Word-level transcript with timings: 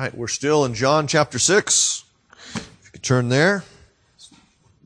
right, 0.00 0.16
we're 0.16 0.28
still 0.28 0.64
in 0.64 0.74
John 0.74 1.08
chapter 1.08 1.40
6. 1.40 2.04
If 2.54 2.80
you 2.84 2.90
could 2.92 3.02
turn 3.02 3.28
there. 3.28 3.64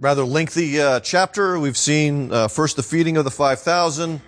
Rather 0.00 0.24
lengthy 0.24 0.80
uh, 0.80 1.00
chapter. 1.00 1.58
We've 1.58 1.76
seen 1.76 2.32
uh, 2.32 2.48
first 2.48 2.76
the 2.76 2.82
feeding 2.82 3.18
of 3.18 3.25
the 3.25 3.30
5,000, 3.30 4.22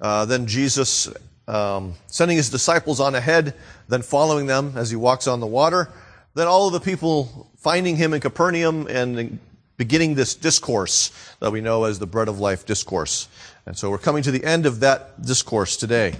uh, 0.00 0.24
then 0.24 0.46
Jesus 0.46 1.08
um, 1.46 1.94
sending 2.06 2.38
his 2.38 2.48
disciples 2.48 3.00
on 3.00 3.14
ahead, 3.14 3.54
then 3.88 4.00
following 4.00 4.46
them 4.46 4.72
as 4.76 4.88
he 4.88 4.96
walks 4.96 5.26
on 5.26 5.40
the 5.40 5.46
water, 5.46 5.90
then 6.34 6.46
all 6.46 6.68
of 6.68 6.72
the 6.72 6.80
people 6.80 7.50
finding 7.58 7.96
him 7.96 8.14
in 8.14 8.20
Capernaum 8.22 8.86
and 8.86 9.38
beginning 9.76 10.14
this 10.14 10.34
discourse 10.34 11.10
that 11.40 11.50
we 11.50 11.60
know 11.60 11.84
as 11.84 11.98
the 11.98 12.06
bread 12.06 12.28
of 12.28 12.40
life 12.40 12.64
discourse. 12.64 13.28
And 13.66 13.76
so 13.76 13.90
we're 13.90 13.98
coming 13.98 14.22
to 14.22 14.30
the 14.30 14.42
end 14.42 14.64
of 14.64 14.80
that 14.80 15.20
discourse 15.20 15.76
today. 15.76 16.14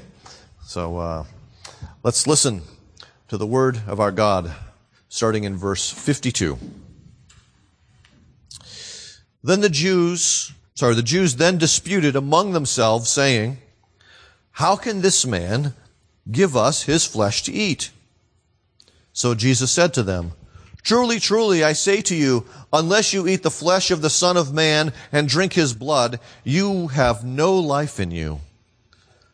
So 0.62 0.98
uh, 0.98 1.24
let's 2.02 2.26
listen 2.26 2.62
to 3.30 3.38
the 3.38 3.46
word 3.46 3.80
of 3.86 4.00
our 4.00 4.10
God, 4.10 4.52
starting 5.08 5.44
in 5.44 5.56
verse 5.56 5.88
52. 5.88 6.58
Then 9.44 9.60
the 9.60 9.68
Jews, 9.68 10.50
sorry, 10.74 10.96
the 10.96 11.02
Jews 11.04 11.36
then 11.36 11.56
disputed 11.56 12.16
among 12.16 12.50
themselves, 12.50 13.08
saying, 13.08 13.58
How 14.50 14.74
can 14.74 15.00
this 15.00 15.24
man 15.24 15.74
give 16.28 16.56
us 16.56 16.82
his 16.82 17.06
flesh 17.06 17.44
to 17.44 17.52
eat? 17.52 17.92
So 19.12 19.36
Jesus 19.36 19.70
said 19.70 19.94
to 19.94 20.02
them, 20.02 20.32
Truly, 20.82 21.20
truly, 21.20 21.62
I 21.62 21.72
say 21.72 22.00
to 22.00 22.16
you, 22.16 22.46
unless 22.72 23.12
you 23.12 23.28
eat 23.28 23.44
the 23.44 23.50
flesh 23.52 23.92
of 23.92 24.02
the 24.02 24.10
Son 24.10 24.36
of 24.36 24.52
Man 24.52 24.92
and 25.12 25.28
drink 25.28 25.52
his 25.52 25.72
blood, 25.72 26.18
you 26.42 26.88
have 26.88 27.24
no 27.24 27.54
life 27.54 28.00
in 28.00 28.10
you. 28.10 28.40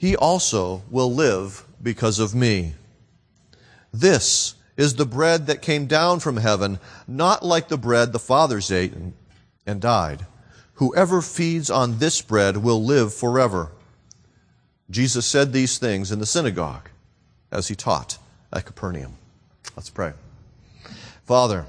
he 0.00 0.16
also 0.16 0.82
will 0.90 1.12
live 1.12 1.66
because 1.82 2.18
of 2.18 2.34
me. 2.34 2.72
This 3.92 4.54
is 4.74 4.94
the 4.94 5.04
bread 5.04 5.46
that 5.46 5.60
came 5.60 5.84
down 5.84 6.20
from 6.20 6.38
heaven, 6.38 6.78
not 7.06 7.44
like 7.44 7.68
the 7.68 7.76
bread 7.76 8.14
the 8.14 8.18
fathers 8.18 8.72
ate 8.72 8.94
and, 9.66 9.80
died. 9.80 10.24
Whoever 10.76 11.20
feeds 11.20 11.70
on 11.70 11.98
this 11.98 12.22
bread 12.22 12.56
will 12.56 12.82
live 12.82 13.12
forever. 13.12 13.72
Jesus 14.88 15.26
said 15.26 15.52
these 15.52 15.76
things 15.76 16.10
in 16.10 16.18
the 16.18 16.24
synagogue 16.24 16.88
as 17.52 17.68
he 17.68 17.74
taught 17.74 18.16
at 18.50 18.64
Capernaum. 18.64 19.18
Let's 19.76 19.90
pray. 19.90 20.14
Father, 21.26 21.66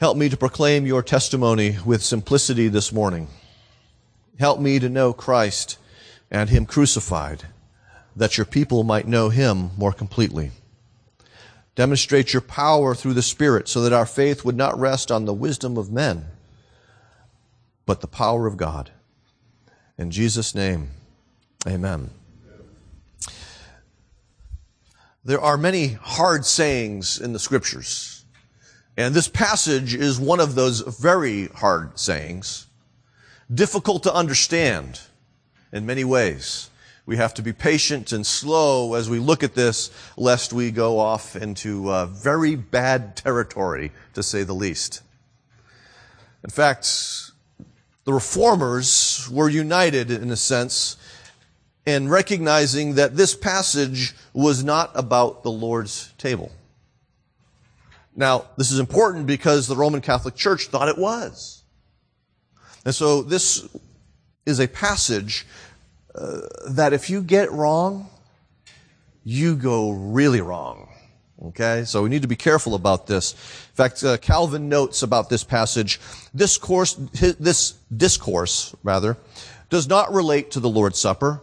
help 0.00 0.16
me 0.16 0.28
to 0.28 0.36
proclaim 0.36 0.84
your 0.84 1.04
testimony 1.04 1.78
with 1.86 2.02
simplicity 2.02 2.66
this 2.66 2.92
morning. 2.92 3.28
Help 4.40 4.58
me 4.58 4.80
to 4.80 4.88
know 4.88 5.12
Christ 5.12 5.78
and 6.34 6.50
him 6.50 6.66
crucified, 6.66 7.44
that 8.16 8.36
your 8.36 8.44
people 8.44 8.82
might 8.82 9.06
know 9.06 9.28
him 9.28 9.70
more 9.78 9.92
completely. 9.92 10.50
Demonstrate 11.76 12.32
your 12.32 12.42
power 12.42 12.92
through 12.92 13.14
the 13.14 13.22
Spirit 13.22 13.68
so 13.68 13.80
that 13.82 13.92
our 13.92 14.04
faith 14.04 14.44
would 14.44 14.56
not 14.56 14.76
rest 14.76 15.12
on 15.12 15.26
the 15.26 15.32
wisdom 15.32 15.76
of 15.76 15.92
men, 15.92 16.26
but 17.86 18.00
the 18.00 18.08
power 18.08 18.48
of 18.48 18.56
God. 18.56 18.90
In 19.96 20.10
Jesus' 20.10 20.56
name, 20.56 20.90
amen. 21.68 22.10
There 25.24 25.40
are 25.40 25.56
many 25.56 25.92
hard 25.92 26.44
sayings 26.44 27.20
in 27.20 27.32
the 27.32 27.38
scriptures. 27.38 28.24
And 28.96 29.14
this 29.14 29.28
passage 29.28 29.94
is 29.94 30.18
one 30.18 30.40
of 30.40 30.56
those 30.56 30.80
very 30.80 31.46
hard 31.46 31.96
sayings, 31.96 32.66
difficult 33.52 34.02
to 34.02 34.12
understand 34.12 35.00
in 35.74 35.84
many 35.84 36.04
ways. 36.04 36.70
We 37.04 37.18
have 37.18 37.34
to 37.34 37.42
be 37.42 37.52
patient 37.52 38.12
and 38.12 38.26
slow 38.26 38.94
as 38.94 39.10
we 39.10 39.18
look 39.18 39.42
at 39.42 39.54
this, 39.54 39.90
lest 40.16 40.54
we 40.54 40.70
go 40.70 40.98
off 40.98 41.36
into 41.36 41.90
uh, 41.90 42.06
very 42.06 42.54
bad 42.54 43.16
territory, 43.16 43.92
to 44.14 44.22
say 44.22 44.42
the 44.44 44.54
least. 44.54 45.02
In 46.42 46.48
fact, 46.48 46.88
the 48.04 48.12
reformers 48.12 49.28
were 49.30 49.50
united, 49.50 50.10
in 50.10 50.30
a 50.30 50.36
sense, 50.36 50.96
in 51.84 52.08
recognizing 52.08 52.94
that 52.94 53.16
this 53.16 53.34
passage 53.34 54.14
was 54.32 54.64
not 54.64 54.92
about 54.94 55.42
the 55.42 55.50
Lord's 55.50 56.12
table. 56.16 56.52
Now, 58.16 58.46
this 58.56 58.70
is 58.70 58.78
important 58.78 59.26
because 59.26 59.66
the 59.66 59.76
Roman 59.76 60.00
Catholic 60.00 60.36
Church 60.36 60.68
thought 60.68 60.88
it 60.88 60.96
was. 60.96 61.64
And 62.84 62.94
so 62.94 63.22
this 63.22 63.68
is 64.46 64.60
a 64.60 64.68
passage 64.68 65.46
uh, 66.14 66.40
that 66.68 66.92
if 66.92 67.10
you 67.10 67.22
get 67.22 67.50
wrong, 67.50 68.08
you 69.24 69.56
go 69.56 69.90
really 69.90 70.40
wrong. 70.40 70.88
Okay, 71.46 71.84
so 71.84 72.02
we 72.02 72.08
need 72.08 72.22
to 72.22 72.28
be 72.28 72.36
careful 72.36 72.74
about 72.74 73.06
this. 73.06 73.32
In 73.32 73.74
fact, 73.74 74.04
uh, 74.04 74.16
Calvin 74.18 74.68
notes 74.68 75.02
about 75.02 75.28
this 75.28 75.44
passage, 75.44 76.00
this 76.32 76.56
course, 76.56 76.94
this 76.94 77.72
discourse, 77.94 78.74
rather, 78.82 79.16
does 79.68 79.88
not 79.88 80.12
relate 80.12 80.52
to 80.52 80.60
the 80.60 80.68
Lord's 80.68 80.98
Supper, 80.98 81.42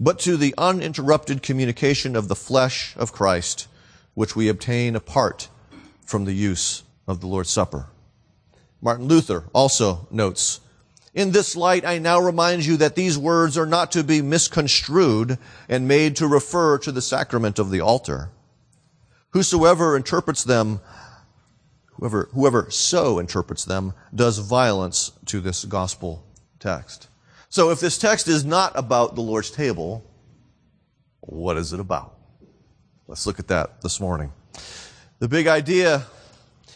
but 0.00 0.18
to 0.20 0.36
the 0.36 0.54
uninterrupted 0.56 1.42
communication 1.42 2.16
of 2.16 2.28
the 2.28 2.34
flesh 2.34 2.94
of 2.96 3.12
Christ, 3.12 3.68
which 4.14 4.34
we 4.34 4.48
obtain 4.48 4.96
apart 4.96 5.48
from 6.04 6.24
the 6.24 6.32
use 6.32 6.82
of 7.06 7.20
the 7.20 7.26
Lord's 7.26 7.50
Supper. 7.50 7.86
Martin 8.80 9.06
Luther 9.06 9.44
also 9.52 10.08
notes 10.10 10.60
in 11.14 11.32
this 11.32 11.56
light, 11.56 11.84
I 11.84 11.98
now 11.98 12.20
remind 12.20 12.66
you 12.66 12.76
that 12.78 12.94
these 12.94 13.16
words 13.16 13.56
are 13.56 13.66
not 13.66 13.92
to 13.92 14.04
be 14.04 14.22
misconstrued 14.22 15.38
and 15.68 15.88
made 15.88 16.16
to 16.16 16.26
refer 16.26 16.78
to 16.78 16.92
the 16.92 17.02
sacrament 17.02 17.58
of 17.58 17.70
the 17.70 17.80
altar. 17.80 18.30
Whosoever 19.30 19.96
interprets 19.96 20.44
them, 20.44 20.80
whoever, 21.94 22.28
whoever 22.32 22.70
so 22.70 23.18
interprets 23.18 23.64
them, 23.64 23.94
does 24.14 24.38
violence 24.38 25.12
to 25.26 25.40
this 25.40 25.64
gospel 25.64 26.24
text. 26.58 27.08
So 27.48 27.70
if 27.70 27.80
this 27.80 27.98
text 27.98 28.28
is 28.28 28.44
not 28.44 28.72
about 28.74 29.14
the 29.14 29.22
Lord's 29.22 29.50
table, 29.50 30.04
what 31.20 31.56
is 31.56 31.72
it 31.72 31.80
about? 31.80 32.16
Let's 33.06 33.26
look 33.26 33.38
at 33.38 33.48
that 33.48 33.80
this 33.80 34.00
morning. 34.00 34.32
The 35.18 35.28
big 35.28 35.46
idea 35.46 36.04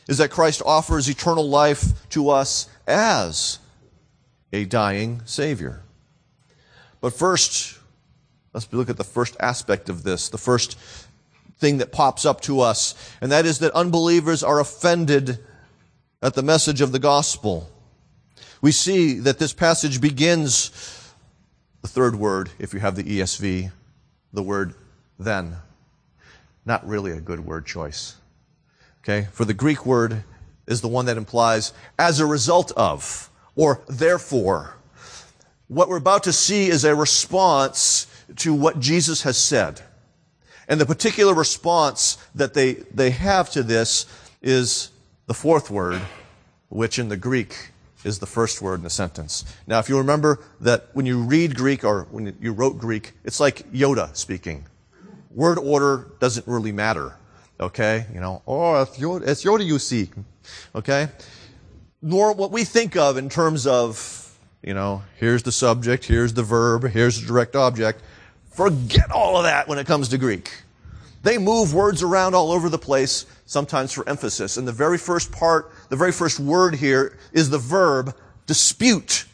is 0.08 0.18
that 0.18 0.30
Christ 0.30 0.62
offers 0.64 1.08
eternal 1.08 1.48
life 1.48 2.08
to 2.10 2.30
us 2.30 2.68
as 2.86 3.58
a 4.52 4.64
dying 4.64 5.22
Savior. 5.24 5.82
But 7.00 7.14
first, 7.14 7.78
let's 8.52 8.72
look 8.72 8.90
at 8.90 8.96
the 8.96 9.04
first 9.04 9.36
aspect 9.40 9.88
of 9.88 10.02
this, 10.02 10.28
the 10.28 10.38
first 10.38 10.78
thing 11.58 11.78
that 11.78 11.92
pops 11.92 12.26
up 12.26 12.40
to 12.42 12.60
us, 12.60 12.94
and 13.20 13.32
that 13.32 13.46
is 13.46 13.60
that 13.60 13.72
unbelievers 13.72 14.42
are 14.42 14.60
offended 14.60 15.38
at 16.20 16.34
the 16.34 16.42
message 16.42 16.80
of 16.80 16.92
the 16.92 16.98
gospel. 16.98 17.68
We 18.60 18.72
see 18.72 19.14
that 19.20 19.38
this 19.38 19.52
passage 19.52 20.00
begins 20.00 20.70
the 21.82 21.88
third 21.88 22.14
word, 22.14 22.50
if 22.58 22.72
you 22.72 22.80
have 22.80 22.94
the 22.94 23.02
ESV, 23.02 23.72
the 24.32 24.42
word 24.42 24.74
then. 25.18 25.56
Not 26.64 26.86
really 26.86 27.10
a 27.10 27.20
good 27.20 27.40
word 27.40 27.66
choice. 27.66 28.16
Okay? 29.02 29.26
For 29.32 29.44
the 29.44 29.54
Greek 29.54 29.84
word 29.84 30.22
is 30.68 30.80
the 30.80 30.88
one 30.88 31.06
that 31.06 31.16
implies 31.16 31.72
as 31.98 32.20
a 32.20 32.26
result 32.26 32.70
of 32.76 33.28
or 33.56 33.82
therefore. 33.88 34.76
What 35.68 35.88
we're 35.88 35.96
about 35.96 36.24
to 36.24 36.32
see 36.32 36.68
is 36.68 36.84
a 36.84 36.94
response 36.94 38.06
to 38.36 38.54
what 38.54 38.80
Jesus 38.80 39.22
has 39.22 39.36
said. 39.36 39.80
And 40.68 40.80
the 40.80 40.86
particular 40.86 41.34
response 41.34 42.18
that 42.34 42.54
they, 42.54 42.74
they 42.94 43.10
have 43.10 43.50
to 43.50 43.62
this 43.62 44.06
is 44.42 44.90
the 45.26 45.34
fourth 45.34 45.70
word, 45.70 46.00
which 46.68 46.98
in 46.98 47.08
the 47.08 47.16
Greek 47.16 47.70
is 48.04 48.18
the 48.18 48.26
first 48.26 48.60
word 48.60 48.76
in 48.76 48.84
the 48.84 48.90
sentence. 48.90 49.44
Now, 49.66 49.78
if 49.78 49.88
you 49.88 49.98
remember 49.98 50.40
that 50.60 50.88
when 50.92 51.06
you 51.06 51.22
read 51.22 51.54
Greek 51.54 51.84
or 51.84 52.06
when 52.10 52.36
you 52.40 52.52
wrote 52.52 52.78
Greek, 52.78 53.12
it's 53.24 53.40
like 53.40 53.70
Yoda 53.72 54.14
speaking. 54.16 54.66
Word 55.30 55.58
order 55.58 56.08
doesn't 56.18 56.46
really 56.46 56.72
matter. 56.72 57.14
Okay? 57.60 58.06
You 58.12 58.20
know, 58.20 58.42
oh, 58.46 58.82
it's 58.82 58.98
Yoda, 58.98 59.26
it's 59.26 59.44
Yoda 59.44 59.64
you 59.64 59.78
see. 59.78 60.10
Okay? 60.74 61.08
Nor 62.02 62.32
what 62.32 62.50
we 62.50 62.64
think 62.64 62.96
of 62.96 63.16
in 63.16 63.28
terms 63.28 63.66
of, 63.66 64.36
you 64.62 64.74
know, 64.74 65.02
here's 65.16 65.44
the 65.44 65.52
subject, 65.52 66.04
here's 66.04 66.34
the 66.34 66.42
verb, 66.42 66.88
here's 66.88 67.20
the 67.20 67.26
direct 67.26 67.56
object. 67.56 68.02
Forget 68.50 69.10
all 69.12 69.36
of 69.36 69.44
that 69.44 69.68
when 69.68 69.78
it 69.78 69.86
comes 69.86 70.08
to 70.08 70.18
Greek. 70.18 70.50
They 71.22 71.38
move 71.38 71.72
words 71.72 72.02
around 72.02 72.34
all 72.34 72.50
over 72.50 72.68
the 72.68 72.78
place, 72.78 73.26
sometimes 73.46 73.92
for 73.92 74.06
emphasis. 74.08 74.56
And 74.56 74.66
the 74.66 74.72
very 74.72 74.98
first 74.98 75.30
part, 75.30 75.70
the 75.88 75.96
very 75.96 76.12
first 76.12 76.40
word 76.40 76.74
here 76.74 77.16
is 77.32 77.48
the 77.48 77.58
verb 77.58 78.14
dispute. 78.46 79.24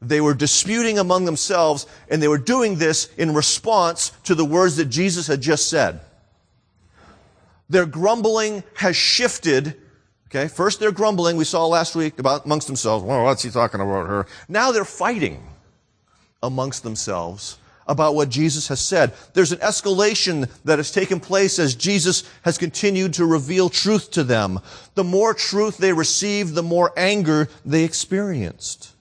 They 0.00 0.20
were 0.20 0.34
disputing 0.34 0.98
among 0.98 1.24
themselves, 1.24 1.86
and 2.08 2.22
they 2.22 2.28
were 2.28 2.38
doing 2.38 2.76
this 2.76 3.12
in 3.16 3.34
response 3.34 4.10
to 4.24 4.34
the 4.34 4.44
words 4.44 4.76
that 4.76 4.86
Jesus 4.86 5.26
had 5.26 5.40
just 5.40 5.68
said. 5.68 6.00
Their 7.68 7.86
grumbling 7.86 8.62
has 8.74 8.96
shifted. 8.96 9.76
Okay, 10.34 10.48
first 10.48 10.80
they're 10.80 10.92
grumbling, 10.92 11.36
we 11.36 11.44
saw 11.44 11.66
last 11.66 11.94
week 11.94 12.18
about 12.18 12.46
amongst 12.46 12.66
themselves. 12.66 13.04
Well, 13.04 13.22
what's 13.22 13.42
he 13.42 13.50
talking 13.50 13.82
about 13.82 14.06
her? 14.06 14.26
Now 14.48 14.72
they're 14.72 14.86
fighting 14.86 15.46
amongst 16.42 16.82
themselves 16.82 17.58
about 17.86 18.14
what 18.14 18.30
Jesus 18.30 18.66
has 18.68 18.80
said. 18.80 19.12
There's 19.34 19.52
an 19.52 19.58
escalation 19.58 20.48
that 20.64 20.78
has 20.78 20.90
taken 20.90 21.20
place 21.20 21.58
as 21.58 21.74
Jesus 21.74 22.24
has 22.46 22.56
continued 22.56 23.12
to 23.14 23.26
reveal 23.26 23.68
truth 23.68 24.10
to 24.12 24.24
them. 24.24 24.58
The 24.94 25.04
more 25.04 25.34
truth 25.34 25.76
they 25.76 25.92
received, 25.92 26.54
the 26.54 26.62
more 26.62 26.94
anger 26.96 27.48
they 27.66 27.84
experienced. 27.84 28.92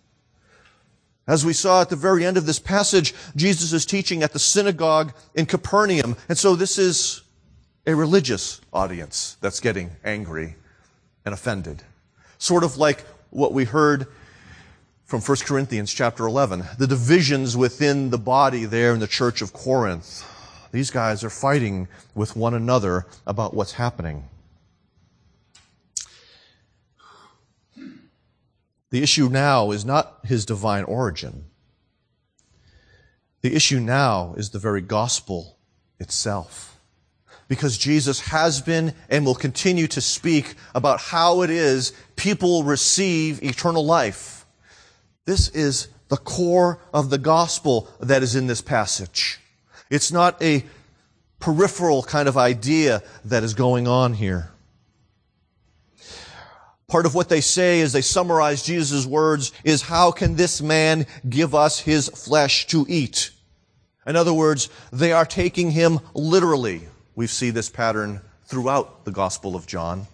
As 1.28 1.46
we 1.46 1.54
saw 1.54 1.80
at 1.80 1.88
the 1.88 1.96
very 1.96 2.26
end 2.26 2.36
of 2.36 2.46
this 2.46 2.60
passage, 2.60 3.14
Jesus 3.38 3.72
is 3.72 3.86
teaching 3.86 4.22
at 4.22 4.34
the 4.34 4.40
synagogue 4.40 5.14
in 5.34 5.46
Capernaum. 5.46 6.18
And 6.28 6.38
so 6.38 6.58
this 6.58 6.78
is 6.78 7.22
a 7.88 7.96
religious 7.96 8.60
audience 8.74 9.38
that's 9.40 9.62
getting 9.62 9.92
angry 10.04 10.58
and 11.26 11.34
offended. 11.34 11.84
Sort 12.38 12.64
of 12.64 12.78
like 12.78 13.06
what 13.30 13.54
we 13.54 13.66
heard 13.66 14.08
from 15.06 15.22
1 15.22 15.38
Corinthians 15.46 15.94
chapter 15.94 16.26
11. 16.26 16.64
The 16.78 16.88
divisions 16.88 17.58
within 17.58 18.10
the 18.10 18.18
body 18.18 18.66
there 18.66 18.94
in 18.94 19.00
the 19.00 19.08
church 19.08 19.42
of 19.42 19.54
Corinth. 19.54 20.26
These 20.72 20.90
guys 20.90 21.24
are 21.24 21.30
fighting 21.30 21.88
with 22.16 22.36
one 22.36 22.54
another 22.54 23.06
about 23.28 23.54
what's 23.54 23.74
happening. 23.74 24.30
The 28.90 29.04
issue 29.04 29.30
now 29.30 29.72
is 29.72 29.86
not 29.86 30.20
his 30.24 30.46
divine 30.46 30.84
origin. 30.84 31.46
The 33.42 33.56
issue 33.56 33.80
now 33.80 34.34
is 34.38 34.52
the 34.52 34.60
very 34.60 34.82
gospel 34.82 35.58
itself. 36.00 36.80
Because 37.52 37.78
Jesus 37.78 38.22
has 38.22 38.62
been 38.62 38.94
and 39.10 39.26
will 39.26 39.36
continue 39.36 39.88
to 39.88 40.00
speak 40.00 40.56
about 40.74 41.02
how 41.02 41.42
it 41.42 41.50
is 41.50 41.92
people 42.16 42.64
receive 42.64 43.44
eternal 43.44 43.86
life 43.86 44.42
this 45.26 45.50
is 45.50 45.88
the 46.10 46.18
core 46.18 46.80
of 46.94 47.10
the 47.10 47.18
gospel 47.18 47.88
that 48.00 48.24
is 48.24 48.36
in 48.36 48.48
this 48.48 48.62
passage. 48.62 49.40
It's 49.90 50.12
not 50.12 50.42
a 50.42 50.66
peripheral 51.40 52.04
kind 52.04 52.28
of 52.28 52.38
idea 52.38 53.02
that 53.26 53.44
is 53.44 53.54
going 53.54 53.88
on 53.88 54.14
here. 54.14 54.52
Part 56.88 57.06
of 57.06 57.16
what 57.16 57.30
they 57.30 57.40
say 57.40 57.80
as 57.82 57.94
they 57.94 58.02
summarize 58.02 58.64
Jesus' 58.64 59.06
words 59.06 59.54
is, 59.64 59.84
how 59.84 60.12
can 60.12 60.36
this 60.36 60.62
man 60.62 61.06
give 61.30 61.56
us 61.56 61.80
his 61.80 62.10
flesh 62.10 62.68
to 62.68 62.86
eat? 62.90 63.32
In 64.06 64.18
other 64.18 64.34
words, 64.34 64.68
they 64.92 65.14
are 65.14 65.26
taking 65.26 65.72
him 65.72 66.00
literally. 66.14 66.90
We 67.16 67.28
see 67.28 67.50
this 67.50 67.70
pattern 67.70 68.22
throughout 68.46 69.06
the 69.06 69.12
Gospel 69.12 69.56
of 69.56 69.68
John. 69.68 70.08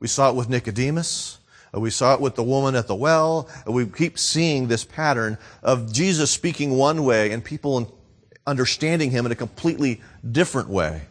We 0.00 0.08
saw 0.08 0.30
it 0.30 0.36
with 0.36 0.48
Nicodemus. 0.48 1.38
We 1.72 1.90
saw 1.90 2.14
it 2.14 2.20
with 2.20 2.36
the 2.36 2.42
woman 2.42 2.74
at 2.74 2.86
the 2.86 2.94
well. 2.94 3.48
We 3.66 3.86
keep 3.86 4.18
seeing 4.18 4.68
this 4.68 4.84
pattern 4.84 5.36
of 5.62 5.92
Jesus 5.92 6.30
speaking 6.30 6.70
one 6.70 7.04
way 7.04 7.32
and 7.32 7.44
people 7.44 7.98
understanding 8.46 9.10
him 9.10 9.26
in 9.26 9.32
a 9.32 9.36
completely 9.36 10.00
different 10.30 10.68
way. 10.68 11.02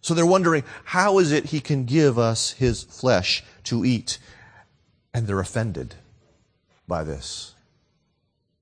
So 0.00 0.14
they're 0.14 0.24
wondering, 0.24 0.64
how 0.84 1.18
is 1.18 1.32
it 1.32 1.46
he 1.46 1.60
can 1.60 1.84
give 1.84 2.18
us 2.18 2.52
his 2.52 2.84
flesh 2.84 3.44
to 3.64 3.84
eat? 3.84 4.18
And 5.12 5.26
they're 5.26 5.40
offended 5.40 5.96
by 6.86 7.04
this. 7.04 7.54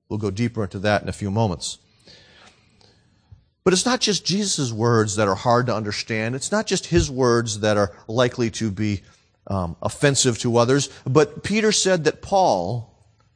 We'll 0.09 0.19
go 0.19 0.31
deeper 0.31 0.63
into 0.63 0.79
that 0.79 1.03
in 1.03 1.09
a 1.09 1.13
few 1.13 1.29
moments. 1.29 1.77
But 3.67 3.73
it's 3.73 3.85
not 3.85 3.99
just 3.99 4.23
Jesus' 4.23 4.71
words 4.71 5.17
that 5.17 5.27
are 5.27 5.35
hard 5.35 5.65
to 5.65 5.75
understand. 5.75 6.35
It's 6.35 6.53
not 6.53 6.67
just 6.67 6.85
his 6.85 7.11
words 7.11 7.59
that 7.59 7.75
are 7.75 7.91
likely 8.07 8.49
to 8.51 8.71
be 8.71 9.01
um, 9.47 9.75
offensive 9.81 10.39
to 10.39 10.55
others. 10.55 10.89
But 11.05 11.43
Peter 11.43 11.73
said 11.73 12.05
that 12.05 12.21
Paul 12.21 12.95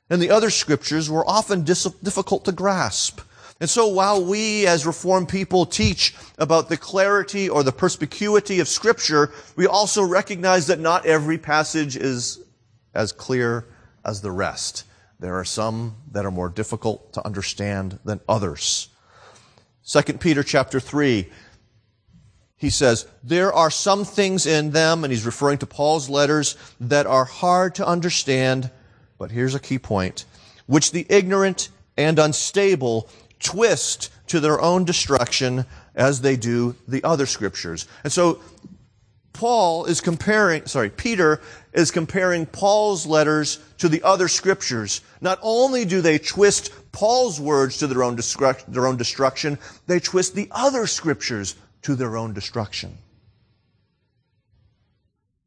and 0.09 0.21
the 0.21 0.29
other 0.29 0.49
scriptures 0.49 1.09
were 1.09 1.29
often 1.29 1.65
dis- 1.65 1.83
difficult 2.01 2.45
to 2.45 2.53
grasp. 2.53 3.19
And 3.59 3.69
so 3.69 3.89
while 3.89 4.23
we 4.23 4.65
as 4.67 4.85
Reformed 4.85 5.27
people 5.27 5.65
teach 5.65 6.15
about 6.37 6.69
the 6.69 6.77
clarity 6.77 7.49
or 7.49 7.61
the 7.61 7.73
perspicuity 7.73 8.61
of 8.61 8.69
Scripture, 8.69 9.33
we 9.57 9.67
also 9.67 10.01
recognize 10.01 10.67
that 10.67 10.79
not 10.79 11.05
every 11.05 11.39
passage 11.39 11.97
is 11.97 12.39
as 12.93 13.11
clear 13.11 13.65
as 14.05 14.21
the 14.21 14.31
rest. 14.31 14.85
There 15.19 15.35
are 15.35 15.43
some 15.43 15.97
that 16.13 16.25
are 16.25 16.31
more 16.31 16.47
difficult 16.47 17.11
to 17.15 17.25
understand 17.25 17.99
than 18.05 18.21
others. 18.29 18.87
2 19.85 20.01
Peter 20.13 20.43
chapter 20.43 20.79
3 20.79 21.29
he 22.61 22.69
says, 22.69 23.07
there 23.23 23.51
are 23.51 23.71
some 23.71 24.05
things 24.05 24.45
in 24.45 24.69
them, 24.69 25.03
and 25.03 25.11
he's 25.11 25.25
referring 25.25 25.57
to 25.57 25.65
Paul's 25.65 26.09
letters, 26.11 26.55
that 26.79 27.07
are 27.07 27.25
hard 27.25 27.73
to 27.75 27.87
understand, 27.87 28.69
but 29.17 29.31
here's 29.31 29.55
a 29.55 29.59
key 29.59 29.79
point, 29.79 30.25
which 30.67 30.91
the 30.91 31.07
ignorant 31.09 31.69
and 31.97 32.19
unstable 32.19 33.09
twist 33.39 34.11
to 34.27 34.39
their 34.39 34.61
own 34.61 34.85
destruction 34.85 35.65
as 35.95 36.21
they 36.21 36.35
do 36.35 36.75
the 36.87 37.03
other 37.03 37.25
scriptures. 37.25 37.87
And 38.03 38.13
so, 38.13 38.39
Paul 39.33 39.85
is 39.85 39.99
comparing, 39.99 40.67
sorry, 40.67 40.91
Peter 40.91 41.41
is 41.73 41.91
comparing 41.91 42.45
Paul's 42.45 43.05
letters 43.05 43.59
to 43.77 43.87
the 43.87 44.03
other 44.03 44.27
scriptures. 44.27 45.01
Not 45.21 45.39
only 45.41 45.85
do 45.85 46.01
they 46.01 46.17
twist 46.17 46.71
Paul's 46.91 47.39
words 47.39 47.77
to 47.77 47.87
their 47.87 48.03
own, 48.03 48.19
their 48.67 48.87
own 48.87 48.97
destruction, 48.97 49.57
they 49.87 49.99
twist 49.99 50.35
the 50.35 50.49
other 50.51 50.87
scriptures 50.87 51.55
to 51.83 51.95
their 51.95 52.17
own 52.17 52.33
destruction. 52.33 52.97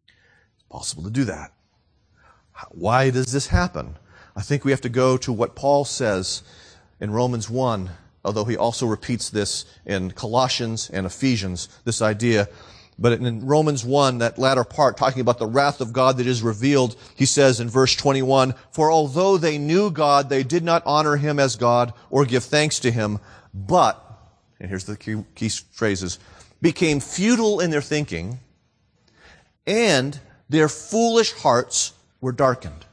It's 0.07 0.65
possible 0.71 1.03
to 1.05 1.11
do 1.11 1.25
that. 1.25 1.53
Why 2.71 3.11
does 3.11 3.33
this 3.33 3.49
happen? 3.49 3.97
I 4.37 4.43
think 4.43 4.65
we 4.65 4.71
have 4.71 4.81
to 4.83 4.89
go 4.89 5.17
to 5.19 5.33
what 5.33 5.55
Paul 5.55 5.85
says 5.85 6.43
in 7.01 7.11
Romans 7.11 7.51
1, 7.51 7.91
although 8.25 8.45
he 8.45 8.57
also 8.57 8.87
repeats 8.87 9.31
this 9.31 9.65
in 9.85 10.13
Colossians 10.13 10.91
and 10.91 11.07
Ephesians, 11.07 11.69
this 11.85 12.01
idea. 12.01 12.49
But 12.99 13.15
in 13.15 13.45
Romans 13.45 13.85
1, 13.85 14.19
that 14.19 14.39
latter 14.39 14.63
part, 14.63 14.97
talking 14.97 15.21
about 15.21 15.39
the 15.39 15.47
wrath 15.47 15.81
of 15.81 15.93
God 15.93 16.17
that 16.19 16.27
is 16.27 16.43
revealed, 16.43 16.95
he 17.17 17.27
says 17.27 17.59
in 17.59 17.69
verse 17.69 17.97
21, 17.97 18.55
For 18.71 18.91
although 18.91 19.37
they 19.37 19.59
knew 19.59 19.91
God, 19.91 20.29
they 20.29 20.45
did 20.45 20.63
not 20.63 20.83
honor 20.87 21.17
him 21.17 21.41
as 21.41 21.57
God 21.57 21.93
or 22.09 22.25
give 22.25 22.45
thanks 22.45 22.79
to 22.81 22.93
him, 22.93 23.19
but 23.53 24.05
and 24.61 24.71
here's 24.71 24.85
the 24.85 24.97
key, 24.97 25.23
key 25.35 25.49
phrases, 25.49 26.19
became 26.63 27.01
futile 27.01 27.61
in 27.61 27.71
their 27.71 27.83
thinking, 27.83 28.39
and 29.67 30.19
their 30.49 30.69
foolish 30.71 31.33
hearts 31.33 31.93
were 32.21 32.33
darkened. 32.33 32.87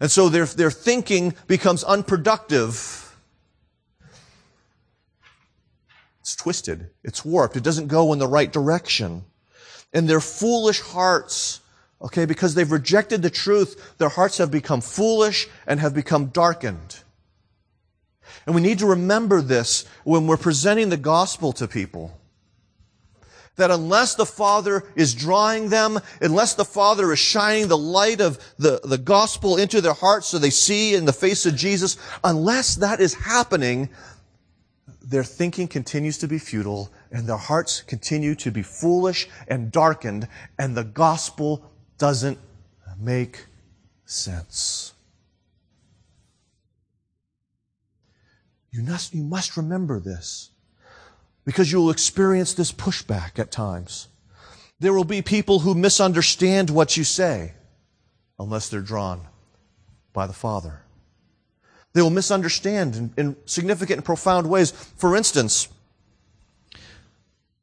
And 0.00 0.10
so 0.10 0.28
their, 0.28 0.46
their 0.46 0.72
thinking 0.72 1.34
becomes 1.46 1.84
unproductive. 1.84 2.97
It's 6.28 6.36
twisted. 6.36 6.90
It's 7.02 7.24
warped. 7.24 7.56
It 7.56 7.62
doesn't 7.62 7.86
go 7.86 8.12
in 8.12 8.18
the 8.18 8.28
right 8.28 8.52
direction. 8.52 9.24
And 9.94 10.06
their 10.06 10.20
foolish 10.20 10.78
hearts, 10.82 11.60
okay, 12.02 12.26
because 12.26 12.54
they've 12.54 12.70
rejected 12.70 13.22
the 13.22 13.30
truth, 13.30 13.96
their 13.96 14.10
hearts 14.10 14.36
have 14.36 14.50
become 14.50 14.82
foolish 14.82 15.48
and 15.66 15.80
have 15.80 15.94
become 15.94 16.26
darkened. 16.26 16.98
And 18.44 18.54
we 18.54 18.60
need 18.60 18.80
to 18.80 18.86
remember 18.86 19.40
this 19.40 19.86
when 20.04 20.26
we're 20.26 20.36
presenting 20.36 20.90
the 20.90 20.98
gospel 20.98 21.54
to 21.54 21.66
people. 21.66 22.20
That 23.56 23.70
unless 23.70 24.14
the 24.14 24.26
Father 24.26 24.84
is 24.94 25.14
drawing 25.14 25.70
them, 25.70 25.98
unless 26.20 26.52
the 26.52 26.66
Father 26.66 27.10
is 27.10 27.18
shining 27.18 27.68
the 27.68 27.78
light 27.78 28.20
of 28.20 28.38
the, 28.58 28.82
the 28.84 28.98
gospel 28.98 29.56
into 29.56 29.80
their 29.80 29.94
hearts 29.94 30.26
so 30.26 30.38
they 30.38 30.50
see 30.50 30.94
in 30.94 31.06
the 31.06 31.14
face 31.14 31.46
of 31.46 31.56
Jesus, 31.56 31.96
unless 32.22 32.74
that 32.74 33.00
is 33.00 33.14
happening, 33.14 33.88
their 35.08 35.24
thinking 35.24 35.66
continues 35.66 36.18
to 36.18 36.28
be 36.28 36.38
futile 36.38 36.90
and 37.10 37.26
their 37.26 37.38
hearts 37.38 37.80
continue 37.80 38.34
to 38.34 38.50
be 38.50 38.62
foolish 38.62 39.26
and 39.48 39.72
darkened 39.72 40.28
and 40.58 40.76
the 40.76 40.84
gospel 40.84 41.64
doesn't 41.96 42.38
make 43.00 43.46
sense. 44.04 44.92
You 48.70 48.82
must, 48.82 49.14
you 49.14 49.22
must 49.22 49.56
remember 49.56 49.98
this 49.98 50.50
because 51.46 51.72
you 51.72 51.78
will 51.80 51.90
experience 51.90 52.52
this 52.52 52.70
pushback 52.70 53.38
at 53.38 53.50
times. 53.50 54.08
There 54.78 54.92
will 54.92 55.04
be 55.04 55.22
people 55.22 55.60
who 55.60 55.74
misunderstand 55.74 56.68
what 56.68 56.98
you 56.98 57.04
say 57.04 57.54
unless 58.38 58.68
they're 58.68 58.80
drawn 58.82 59.22
by 60.12 60.26
the 60.26 60.34
Father. 60.34 60.82
They 61.98 62.02
will 62.02 62.10
misunderstand 62.10 62.94
in, 62.94 63.12
in 63.16 63.36
significant 63.44 63.96
and 63.96 64.04
profound 64.04 64.48
ways. 64.48 64.70
For 64.70 65.16
instance, 65.16 65.66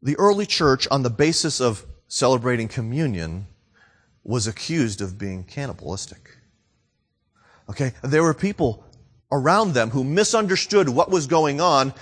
the 0.01 0.17
early 0.17 0.45
church, 0.45 0.89
on 0.91 1.03
the 1.03 1.09
basis 1.09 1.61
of 1.61 1.85
celebrating 2.09 2.67
communion, 2.67 3.47
was 4.25 4.45
accused 4.45 4.99
of 4.99 5.17
being 5.17 5.45
cannibalistic. 5.45 6.35
Okay? 7.69 7.93
There 8.03 8.23
were 8.23 8.33
people 8.33 8.83
around 9.31 9.73
them 9.73 9.91
who 9.91 10.03
misunderstood 10.03 10.89
what 10.89 11.09
was 11.09 11.27
going 11.27 11.61
on. 11.61 11.93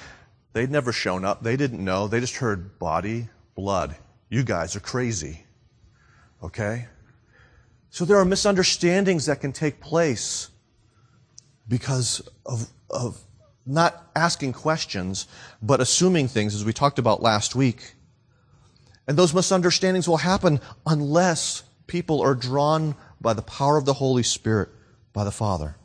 They'd 0.54 0.72
never 0.72 0.92
shown 0.92 1.24
up. 1.24 1.44
They 1.44 1.56
didn't 1.56 1.86
know. 1.86 2.08
They 2.08 2.20
just 2.20 2.38
heard 2.38 2.80
body, 2.80 3.30
blood. 3.54 3.96
You 4.30 4.42
guys 4.42 4.76
are 4.76 4.80
crazy. 4.80 5.46
Okay? 6.42 6.88
So 7.92 8.06
there 8.06 8.18
are 8.18 8.26
misunderstandings 8.26 9.28
that 9.28 9.40
can 9.40 9.52
take 9.52 9.80
place 9.80 10.50
because 11.68 12.28
of, 12.46 12.68
of 12.90 13.20
not 13.66 14.10
asking 14.16 14.54
questions, 14.54 15.28
but 15.62 15.80
assuming 15.80 16.28
things, 16.28 16.56
as 16.56 16.66
we 16.66 16.74
talked 16.74 17.00
about 17.00 17.22
last 17.22 17.56
week. 17.56 17.94
And 19.08 19.18
those 19.18 19.34
misunderstandings 19.34 20.08
will 20.08 20.18
happen 20.18 20.60
unless 20.86 21.64
people 21.88 22.22
are 22.22 22.36
drawn 22.36 22.96
by 23.22 23.34
the 23.34 23.42
power 23.42 23.78
of 23.78 23.86
the 23.86 23.94
Holy 23.94 24.24
Spirit, 24.24 24.70
by 25.14 25.24
the 25.24 25.32
Father. 25.32 25.76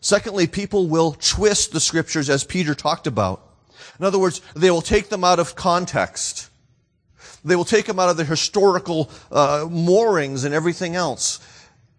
Secondly, 0.00 0.46
people 0.46 0.86
will 0.86 1.12
twist 1.12 1.72
the 1.72 1.80
scriptures 1.80 2.30
as 2.30 2.44
Peter 2.44 2.74
talked 2.74 3.06
about. 3.06 3.42
In 3.98 4.04
other 4.04 4.18
words, 4.18 4.40
they 4.54 4.70
will 4.70 4.82
take 4.82 5.08
them 5.08 5.24
out 5.24 5.38
of 5.38 5.54
context. 5.54 6.48
They 7.44 7.56
will 7.56 7.64
take 7.64 7.86
them 7.86 7.98
out 7.98 8.10
of 8.10 8.16
their 8.16 8.26
historical 8.26 9.10
uh, 9.30 9.66
moorings 9.70 10.44
and 10.44 10.54
everything 10.54 10.96
else 10.96 11.40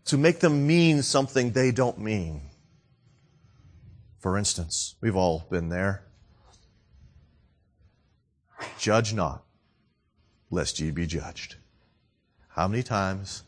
to 0.05 0.17
make 0.17 0.39
them 0.39 0.67
mean 0.67 1.03
something 1.03 1.51
they 1.51 1.71
don't 1.71 1.99
mean. 1.99 2.41
For 4.21 4.37
instance, 4.37 4.95
we've 5.01 5.15
all 5.15 5.47
been 5.49 5.69
there. 5.69 6.03
Judge 8.77 9.15
not, 9.15 9.43
lest 10.51 10.79
ye 10.79 10.91
be 10.91 11.07
judged. 11.07 11.55
How 12.49 12.67
many 12.67 12.83
times 12.83 13.41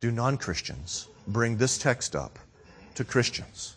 do 0.00 0.10
non 0.10 0.36
Christians 0.36 1.08
bring 1.26 1.56
this 1.56 1.78
text 1.78 2.14
up 2.14 2.38
to 2.94 3.04
Christians? 3.04 3.76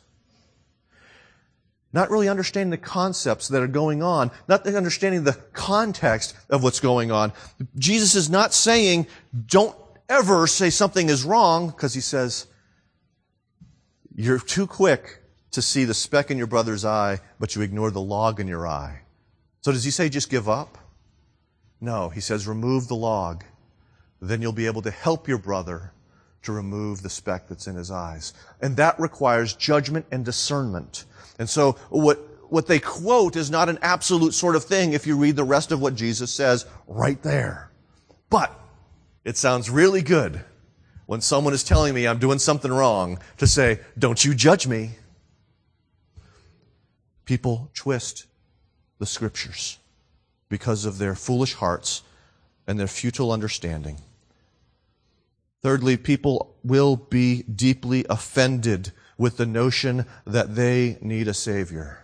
Not 1.93 2.11
really 2.11 2.27
understanding 2.27 2.71
the 2.71 2.77
concepts 2.77 3.47
that 3.47 3.61
are 3.61 3.67
going 3.67 4.03
on, 4.03 4.29
not 4.49 4.67
understanding 4.67 5.23
the 5.23 5.39
context 5.53 6.35
of 6.49 6.63
what's 6.63 6.81
going 6.81 7.11
on. 7.11 7.31
Jesus 7.77 8.13
is 8.13 8.29
not 8.29 8.53
saying, 8.53 9.07
don't 9.45 9.75
ever 10.09 10.47
say 10.47 10.69
something 10.69 11.07
is 11.07 11.23
wrong, 11.23 11.67
because 11.67 11.93
he 11.93 12.01
says, 12.01 12.47
you're 14.13 14.39
too 14.39 14.67
quick 14.67 15.20
to 15.51 15.61
see 15.61 15.83
the 15.83 15.93
speck 15.93 16.31
in 16.31 16.37
your 16.37 16.47
brother's 16.47 16.85
eye, 16.85 17.19
but 17.39 17.55
you 17.55 17.61
ignore 17.61 17.91
the 17.91 18.01
log 18.01 18.39
in 18.39 18.47
your 18.47 18.67
eye. 18.67 19.01
So 19.61 19.71
does 19.71 19.83
he 19.83 19.91
say 19.91 20.09
just 20.09 20.29
give 20.29 20.49
up? 20.49 20.77
No, 21.79 22.09
he 22.09 22.21
says 22.21 22.47
remove 22.47 22.87
the 22.87 22.95
log. 22.95 23.43
Then 24.21 24.41
you'll 24.41 24.53
be 24.53 24.67
able 24.67 24.83
to 24.83 24.91
help 24.91 25.27
your 25.27 25.39
brother 25.39 25.91
to 26.43 26.51
remove 26.51 27.01
the 27.01 27.09
speck 27.09 27.47
that's 27.47 27.67
in 27.67 27.75
his 27.75 27.91
eyes. 27.91 28.33
And 28.61 28.77
that 28.77 28.99
requires 28.99 29.53
judgment 29.53 30.05
and 30.11 30.25
discernment. 30.25 31.05
And 31.37 31.49
so 31.49 31.73
what, 31.89 32.19
what 32.49 32.67
they 32.67 32.79
quote 32.79 33.35
is 33.35 33.51
not 33.51 33.69
an 33.69 33.79
absolute 33.81 34.33
sort 34.33 34.55
of 34.55 34.63
thing 34.63 34.93
if 34.93 35.05
you 35.05 35.17
read 35.17 35.35
the 35.35 35.43
rest 35.43 35.71
of 35.71 35.81
what 35.81 35.95
Jesus 35.95 36.31
says 36.31 36.65
right 36.87 37.21
there. 37.21 37.71
But 38.29 38.57
it 39.23 39.37
sounds 39.37 39.69
really 39.69 40.01
good 40.01 40.41
when 41.05 41.21
someone 41.21 41.53
is 41.53 41.63
telling 41.63 41.93
me 41.93 42.07
I'm 42.07 42.19
doing 42.19 42.39
something 42.39 42.71
wrong 42.71 43.19
to 43.37 43.47
say, 43.47 43.79
don't 43.99 44.23
you 44.23 44.33
judge 44.33 44.65
me. 44.67 44.91
People 47.25 47.69
twist 47.73 48.25
the 48.99 49.05
scriptures 49.05 49.79
because 50.49 50.85
of 50.85 50.97
their 50.97 51.15
foolish 51.15 51.53
hearts 51.53 52.03
and 52.67 52.79
their 52.79 52.87
futile 52.87 53.31
understanding. 53.31 53.97
Thirdly, 55.61 55.97
people 55.97 56.55
will 56.63 56.95
be 56.95 57.43
deeply 57.43 58.05
offended 58.09 58.91
with 59.17 59.37
the 59.37 59.45
notion 59.45 60.05
that 60.25 60.55
they 60.55 60.97
need 61.01 61.27
a 61.27 61.33
Savior. 61.33 61.99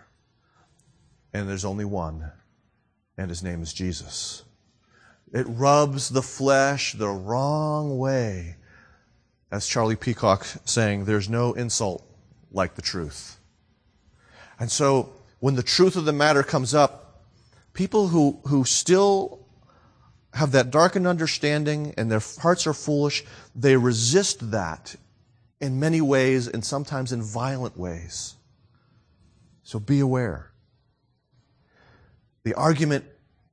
And 1.34 1.50
there's 1.50 1.66
only 1.66 1.86
one, 1.86 2.32
and 3.18 3.30
his 3.30 3.44
name 3.44 3.64
is 3.64 3.74
Jesus. 3.74 4.44
It 5.34 5.46
rubs 5.50 6.10
the 6.10 6.22
flesh 6.22 6.94
the 6.94 7.10
wrong 7.10 7.98
way. 7.98 8.58
As 9.52 9.68
Charlie 9.68 9.96
Peacock 9.96 10.46
saying, 10.66 11.06
there's 11.06 11.30
no 11.30 11.54
insult 11.54 12.06
like 12.52 12.76
the 12.76 12.82
truth. 12.82 13.37
And 14.60 14.72
so 14.72 15.14
when 15.40 15.56
the 15.56 15.64
truth 15.64 15.96
of 15.96 16.06
the 16.06 16.14
matter 16.14 16.44
comes 16.44 16.74
up, 16.74 17.24
people 17.74 18.08
who, 18.08 18.40
who 18.48 18.64
still 18.66 19.46
have 20.34 20.52
that 20.52 20.72
darkened 20.72 21.08
understanding 21.08 21.94
and 21.98 22.12
their 22.12 22.22
hearts 22.40 22.68
are 22.68 22.74
foolish, 22.74 23.24
they 23.56 23.76
resist 23.76 24.52
that 24.52 24.96
in 25.60 25.80
many 25.80 26.02
ways 26.02 26.48
and 26.48 26.64
sometimes 26.64 27.12
in 27.12 27.22
violent 27.22 27.78
ways. 27.78 28.36
So 29.64 29.80
be 29.80 30.00
aware. 30.00 30.52
The 32.44 32.54
argument 32.54 33.06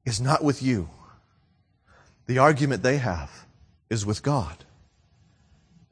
is 0.05 0.21
not 0.21 0.45
with 0.45 0.63
you. 0.63 0.89
The 2.27 2.39
argument 2.39 2.83
they 2.83 2.99
have 2.99 3.47
is 3.91 4.07
with 4.07 4.23
God. 4.23 4.65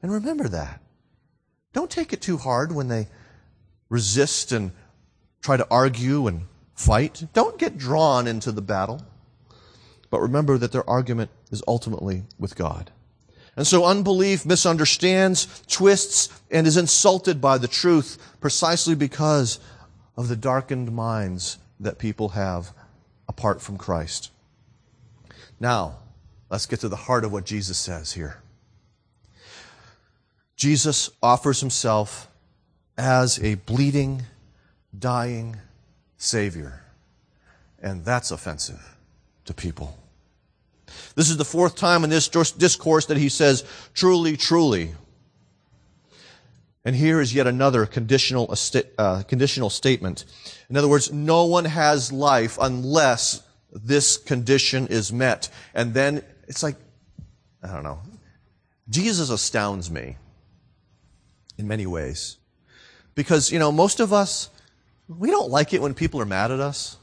And 0.01 0.11
remember 0.11 0.47
that. 0.47 0.81
Don't 1.73 1.89
take 1.89 2.13
it 2.13 2.21
too 2.21 2.37
hard 2.37 2.71
when 2.71 2.87
they 2.87 3.07
resist 3.89 4.51
and 4.51 4.71
try 5.43 5.57
to 5.57 5.67
argue 5.69 6.25
and 6.25 6.47
fight. 6.73 7.25
Don't 7.33 7.59
get 7.59 7.77
drawn 7.77 8.25
into 8.25 8.51
the 8.51 8.61
battle. 8.61 9.05
But 10.09 10.21
remember 10.21 10.57
that 10.57 10.71
their 10.71 10.87
argument 10.89 11.29
is 11.51 11.63
ultimately 11.67 12.23
with 12.39 12.55
God. 12.55 12.91
And 13.55 13.67
so 13.67 13.85
unbelief 13.85 14.45
misunderstands, 14.45 15.63
twists, 15.67 16.29
and 16.49 16.65
is 16.65 16.77
insulted 16.77 17.39
by 17.39 17.57
the 17.57 17.67
truth 17.67 18.17
precisely 18.41 18.95
because 18.95 19.59
of 20.17 20.27
the 20.27 20.35
darkened 20.35 20.91
minds 20.91 21.57
that 21.79 21.99
people 21.99 22.29
have 22.29 22.73
apart 23.27 23.61
from 23.61 23.77
Christ. 23.77 24.31
Now, 25.59 25.99
let's 26.49 26.65
get 26.65 26.79
to 26.81 26.89
the 26.89 26.95
heart 26.95 27.23
of 27.23 27.31
what 27.31 27.45
Jesus 27.45 27.77
says 27.77 28.13
here. 28.13 28.41
Jesus 30.55 31.09
offers 31.21 31.59
himself 31.59 32.27
as 32.97 33.39
a 33.43 33.55
bleeding, 33.55 34.23
dying 34.97 35.57
Savior. 36.17 36.81
And 37.81 38.05
that's 38.05 38.31
offensive 38.31 38.95
to 39.45 39.53
people. 39.53 39.97
This 41.15 41.29
is 41.29 41.37
the 41.37 41.45
fourth 41.45 41.75
time 41.75 42.03
in 42.03 42.09
this 42.09 42.27
discourse 42.27 43.07
that 43.07 43.17
he 43.17 43.29
says, 43.29 43.63
truly, 43.93 44.37
truly. 44.37 44.93
And 46.85 46.95
here 46.95 47.21
is 47.21 47.33
yet 47.33 47.47
another 47.47 47.85
conditional, 47.85 48.53
uh, 48.97 49.23
conditional 49.23 49.69
statement. 49.69 50.25
In 50.69 50.77
other 50.77 50.87
words, 50.87 51.11
no 51.11 51.45
one 51.45 51.65
has 51.65 52.11
life 52.11 52.57
unless 52.59 53.41
this 53.71 54.17
condition 54.17 54.87
is 54.87 55.11
met. 55.11 55.49
And 55.73 55.93
then 55.93 56.23
it's 56.47 56.61
like, 56.61 56.75
I 57.63 57.73
don't 57.73 57.83
know. 57.83 57.99
Jesus 58.89 59.29
astounds 59.29 59.89
me 59.89 60.17
in 61.57 61.67
many 61.67 61.85
ways. 61.85 62.37
Because, 63.15 63.51
you 63.51 63.59
know, 63.59 63.71
most 63.71 63.99
of 63.99 64.11
us, 64.11 64.49
we 65.07 65.29
don't 65.29 65.49
like 65.49 65.73
it 65.73 65.81
when 65.81 65.93
people 65.93 66.21
are 66.21 66.25
mad 66.25 66.51
at 66.51 66.59
us. 66.59 66.97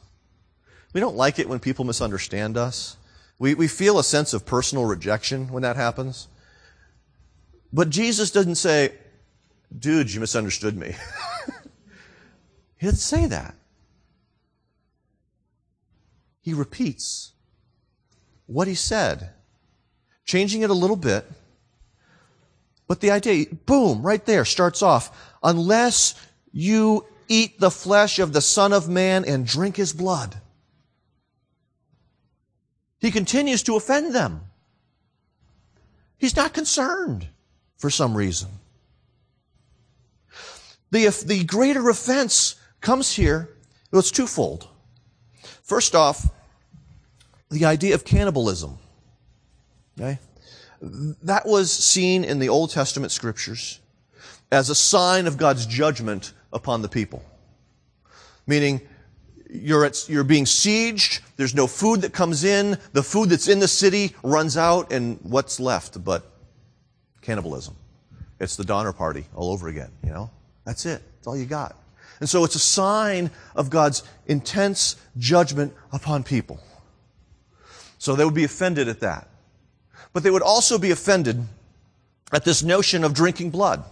We 0.92 1.00
don't 1.00 1.16
like 1.16 1.38
it 1.38 1.48
when 1.48 1.60
people 1.60 1.84
misunderstand 1.84 2.56
us. 2.56 2.96
We, 3.38 3.54
we 3.54 3.68
feel 3.68 3.98
a 3.98 4.04
sense 4.04 4.32
of 4.32 4.44
personal 4.44 4.84
rejection 4.84 5.48
when 5.48 5.62
that 5.62 5.76
happens. 5.76 6.28
But 7.72 7.90
Jesus 7.90 8.30
doesn't 8.30 8.56
say, 8.56 8.92
dude, 9.76 10.12
you 10.12 10.20
misunderstood 10.20 10.76
me. 10.76 10.94
he 12.76 12.86
didn't 12.86 12.98
say 12.98 13.26
that. 13.26 13.54
He 16.40 16.54
repeats 16.54 17.32
what 18.46 18.66
he 18.66 18.74
said, 18.74 19.30
changing 20.24 20.62
it 20.62 20.70
a 20.70 20.74
little 20.74 20.96
bit. 20.96 21.24
But 22.88 23.00
the 23.00 23.12
idea, 23.12 23.46
boom, 23.66 24.02
right 24.02 24.24
there 24.26 24.44
starts 24.44 24.82
off. 24.82 25.16
Unless 25.42 26.14
you 26.52 27.06
eat 27.30 27.60
the 27.60 27.70
flesh 27.70 28.18
of 28.18 28.32
the 28.34 28.40
Son 28.40 28.72
of 28.74 28.88
Man 28.88 29.24
and 29.24 29.46
drink 29.46 29.76
his 29.76 29.94
blood. 29.94 30.34
He 32.98 33.10
continues 33.10 33.62
to 33.62 33.76
offend 33.76 34.14
them. 34.14 34.42
He's 36.18 36.36
not 36.36 36.52
concerned 36.52 37.28
for 37.78 37.88
some 37.88 38.14
reason. 38.14 38.48
The, 40.90 41.06
the 41.24 41.44
greater 41.44 41.88
offense 41.88 42.56
comes 42.80 43.12
here, 43.12 43.48
well, 43.90 44.00
it's 44.00 44.10
twofold. 44.10 44.66
First 45.62 45.94
off, 45.94 46.28
the 47.48 47.64
idea 47.64 47.94
of 47.94 48.04
cannibalism. 48.04 48.76
Okay? 49.98 50.18
That 50.82 51.46
was 51.46 51.70
seen 51.70 52.24
in 52.24 52.40
the 52.40 52.48
Old 52.48 52.70
Testament 52.70 53.12
scriptures 53.12 53.78
as 54.50 54.68
a 54.68 54.74
sign 54.74 55.28
of 55.28 55.36
God's 55.36 55.64
judgment 55.64 56.32
upon 56.52 56.82
the 56.82 56.88
people. 56.88 57.24
Meaning, 58.46 58.80
you're, 59.48 59.84
at, 59.84 60.08
you're 60.08 60.24
being 60.24 60.44
sieged. 60.44 61.20
There's 61.36 61.54
no 61.54 61.66
food 61.66 62.02
that 62.02 62.12
comes 62.12 62.44
in. 62.44 62.78
The 62.92 63.02
food 63.02 63.30
that's 63.30 63.48
in 63.48 63.58
the 63.58 63.68
city 63.68 64.14
runs 64.22 64.56
out, 64.56 64.92
and 64.92 65.18
what's 65.22 65.58
left 65.60 66.02
but 66.04 66.30
cannibalism? 67.22 67.76
It's 68.38 68.56
the 68.56 68.64
Donner 68.64 68.92
Party 68.92 69.26
all 69.34 69.50
over 69.50 69.68
again, 69.68 69.90
you 70.04 70.10
know? 70.10 70.30
That's 70.64 70.86
it. 70.86 71.02
That's 71.16 71.26
all 71.26 71.36
you 71.36 71.46
got. 71.46 71.76
And 72.20 72.28
so 72.28 72.44
it's 72.44 72.54
a 72.54 72.60
sign 72.60 73.30
of 73.56 73.70
God's 73.70 74.02
intense 74.26 74.96
judgment 75.18 75.74
upon 75.92 76.22
people. 76.22 76.60
So 77.98 78.14
they 78.14 78.24
would 78.24 78.34
be 78.34 78.44
offended 78.44 78.88
at 78.88 79.00
that. 79.00 79.28
But 80.12 80.22
they 80.22 80.30
would 80.30 80.42
also 80.42 80.78
be 80.78 80.90
offended 80.90 81.42
at 82.32 82.44
this 82.44 82.62
notion 82.62 83.04
of 83.04 83.14
drinking 83.14 83.50
blood. 83.50 83.84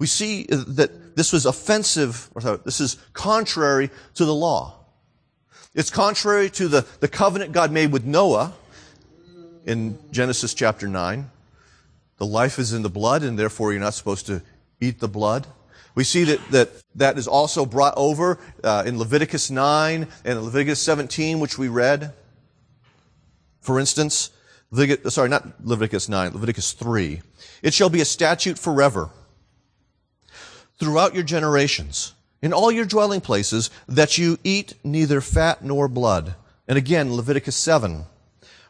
We 0.00 0.06
see 0.06 0.44
that 0.44 1.14
this 1.14 1.30
was 1.30 1.44
offensive, 1.44 2.30
or 2.34 2.40
sorry, 2.40 2.58
this 2.64 2.80
is 2.80 2.96
contrary 3.12 3.90
to 4.14 4.24
the 4.24 4.34
law. 4.34 4.76
It's 5.74 5.90
contrary 5.90 6.48
to 6.50 6.68
the, 6.68 6.86
the 7.00 7.06
covenant 7.06 7.52
God 7.52 7.70
made 7.70 7.92
with 7.92 8.06
Noah 8.06 8.54
in 9.66 9.98
Genesis 10.10 10.54
chapter 10.54 10.88
9. 10.88 11.30
The 12.16 12.24
life 12.24 12.58
is 12.58 12.72
in 12.72 12.80
the 12.80 12.88
blood, 12.88 13.22
and 13.22 13.38
therefore 13.38 13.72
you're 13.72 13.80
not 13.82 13.92
supposed 13.92 14.26
to 14.26 14.40
eat 14.80 15.00
the 15.00 15.08
blood. 15.08 15.46
We 15.94 16.04
see 16.04 16.24
that 16.24 16.50
that, 16.50 16.70
that 16.94 17.18
is 17.18 17.28
also 17.28 17.66
brought 17.66 17.92
over 17.98 18.38
uh, 18.64 18.84
in 18.86 18.98
Leviticus 18.98 19.50
9 19.50 20.08
and 20.24 20.42
Leviticus 20.42 20.80
17, 20.80 21.40
which 21.40 21.58
we 21.58 21.68
read. 21.68 22.14
For 23.60 23.78
instance, 23.78 24.30
Leviticus, 24.70 25.14
sorry, 25.14 25.28
not 25.28 25.62
Leviticus 25.62 26.08
9, 26.08 26.32
Leviticus 26.32 26.72
3. 26.72 27.20
It 27.62 27.74
shall 27.74 27.90
be 27.90 28.00
a 28.00 28.06
statute 28.06 28.58
forever 28.58 29.10
throughout 30.80 31.14
your 31.14 31.22
generations, 31.22 32.14
in 32.42 32.52
all 32.52 32.72
your 32.72 32.86
dwelling 32.86 33.20
places, 33.20 33.70
that 33.86 34.18
you 34.18 34.38
eat 34.42 34.74
neither 34.82 35.20
fat 35.20 35.62
nor 35.62 35.86
blood. 35.86 36.34
And 36.66 36.78
again, 36.78 37.14
Leviticus 37.14 37.56
7. 37.56 38.06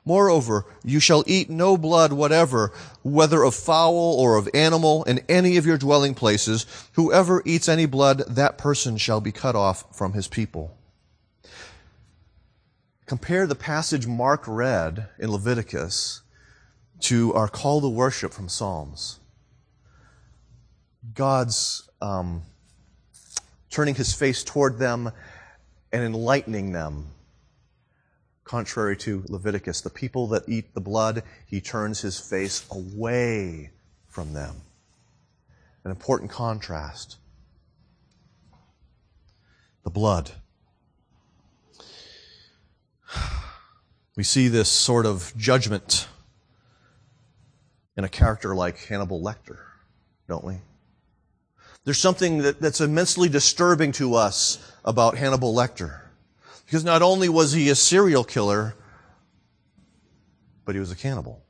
Moreover, 0.05 0.67
you 0.83 0.99
shall 0.99 1.23
eat 1.27 1.49
no 1.49 1.77
blood 1.77 2.13
whatever, 2.13 2.73
whether 3.03 3.45
of 3.45 3.55
fowl 3.55 4.17
or 4.19 4.37
of 4.37 4.49
animal, 4.53 5.05
in 5.05 5.21
any 5.29 5.57
of 5.57 5.67
your 5.67 5.79
dwelling 5.79 6.15
places. 6.15 6.67
Whoever 6.95 7.43
eats 7.45 7.69
any 7.69 7.87
blood, 7.87 8.25
that 8.27 8.59
person 8.59 8.97
shall 8.97 9.21
be 9.21 9.31
cut 9.31 9.55
off 9.55 9.85
from 9.97 10.15
his 10.15 10.27
people. 10.27 10.77
Compare 13.07 13.47
the 13.47 13.55
passage 13.55 14.07
Mark 14.07 14.45
read 14.49 15.09
in 15.19 15.31
Leviticus 15.31 16.23
to 17.01 17.33
our 17.35 17.49
call 17.49 17.81
to 17.81 17.89
worship 17.89 18.33
from 18.33 18.49
Psalms. 18.49 19.20
God's 21.15 21.89
um, 22.01 22.43
turning 23.71 23.95
his 23.95 24.13
face 24.13 24.45
toward 24.45 24.79
them 24.79 25.11
and 25.93 26.03
enlightening 26.03 26.73
them. 26.73 27.07
Contrary 28.45 28.97
to 28.97 29.25
Leviticus, 29.29 29.81
the 29.81 29.91
people 29.91 30.27
that 30.29 30.49
eat 30.49 30.75
the 30.75 30.81
blood, 30.81 31.23
he 31.47 31.61
turns 31.61 32.01
his 32.01 32.19
face 32.19 32.67
away 32.71 33.71
from 34.09 34.33
them. 34.33 34.57
An 35.85 35.91
important 35.91 36.31
contrast. 36.31 37.17
The 39.85 39.91
blood. 39.91 40.33
We 44.17 44.25
see 44.25 44.49
this 44.49 44.69
sort 44.69 45.07
of 45.07 45.33
judgment 45.37 46.09
in 47.97 48.05
a 48.05 48.09
character 48.09 48.55
like 48.55 48.79
Hannibal 48.87 49.23
Lecter, 49.23 49.59
don't 50.29 50.45
we? 50.45 50.59
There's 51.91 51.99
something 51.99 52.39
that, 52.43 52.61
that's 52.61 52.81
immensely 52.81 53.29
disturbing 53.29 53.91
to 53.95 54.15
us 54.15 54.73
about 54.85 55.17
Hannibal 55.17 55.53
Lecter. 55.53 56.03
Because 56.65 56.85
not 56.85 57.03
only 57.03 57.29
was 57.29 57.51
he 57.51 57.69
a 57.69 57.75
serial 57.75 58.23
killer, 58.23 58.77
but 60.65 60.77
he 60.77 60.79
was 60.79 60.93
a 60.93 60.95
cannibal. 60.95 61.43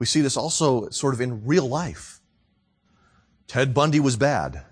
We 0.00 0.06
see 0.06 0.22
this 0.22 0.36
also 0.36 0.88
sort 0.88 1.14
of 1.14 1.20
in 1.20 1.46
real 1.46 1.68
life. 1.68 2.18
Ted 3.46 3.72
Bundy 3.72 4.00
was 4.00 4.16
bad. 4.16 4.64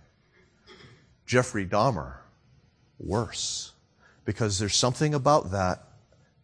Jeffrey 1.24 1.64
Dahmer, 1.64 2.16
worse 2.98 3.70
because 4.24 4.58
there's 4.58 4.74
something 4.74 5.14
about 5.14 5.52
that 5.52 5.84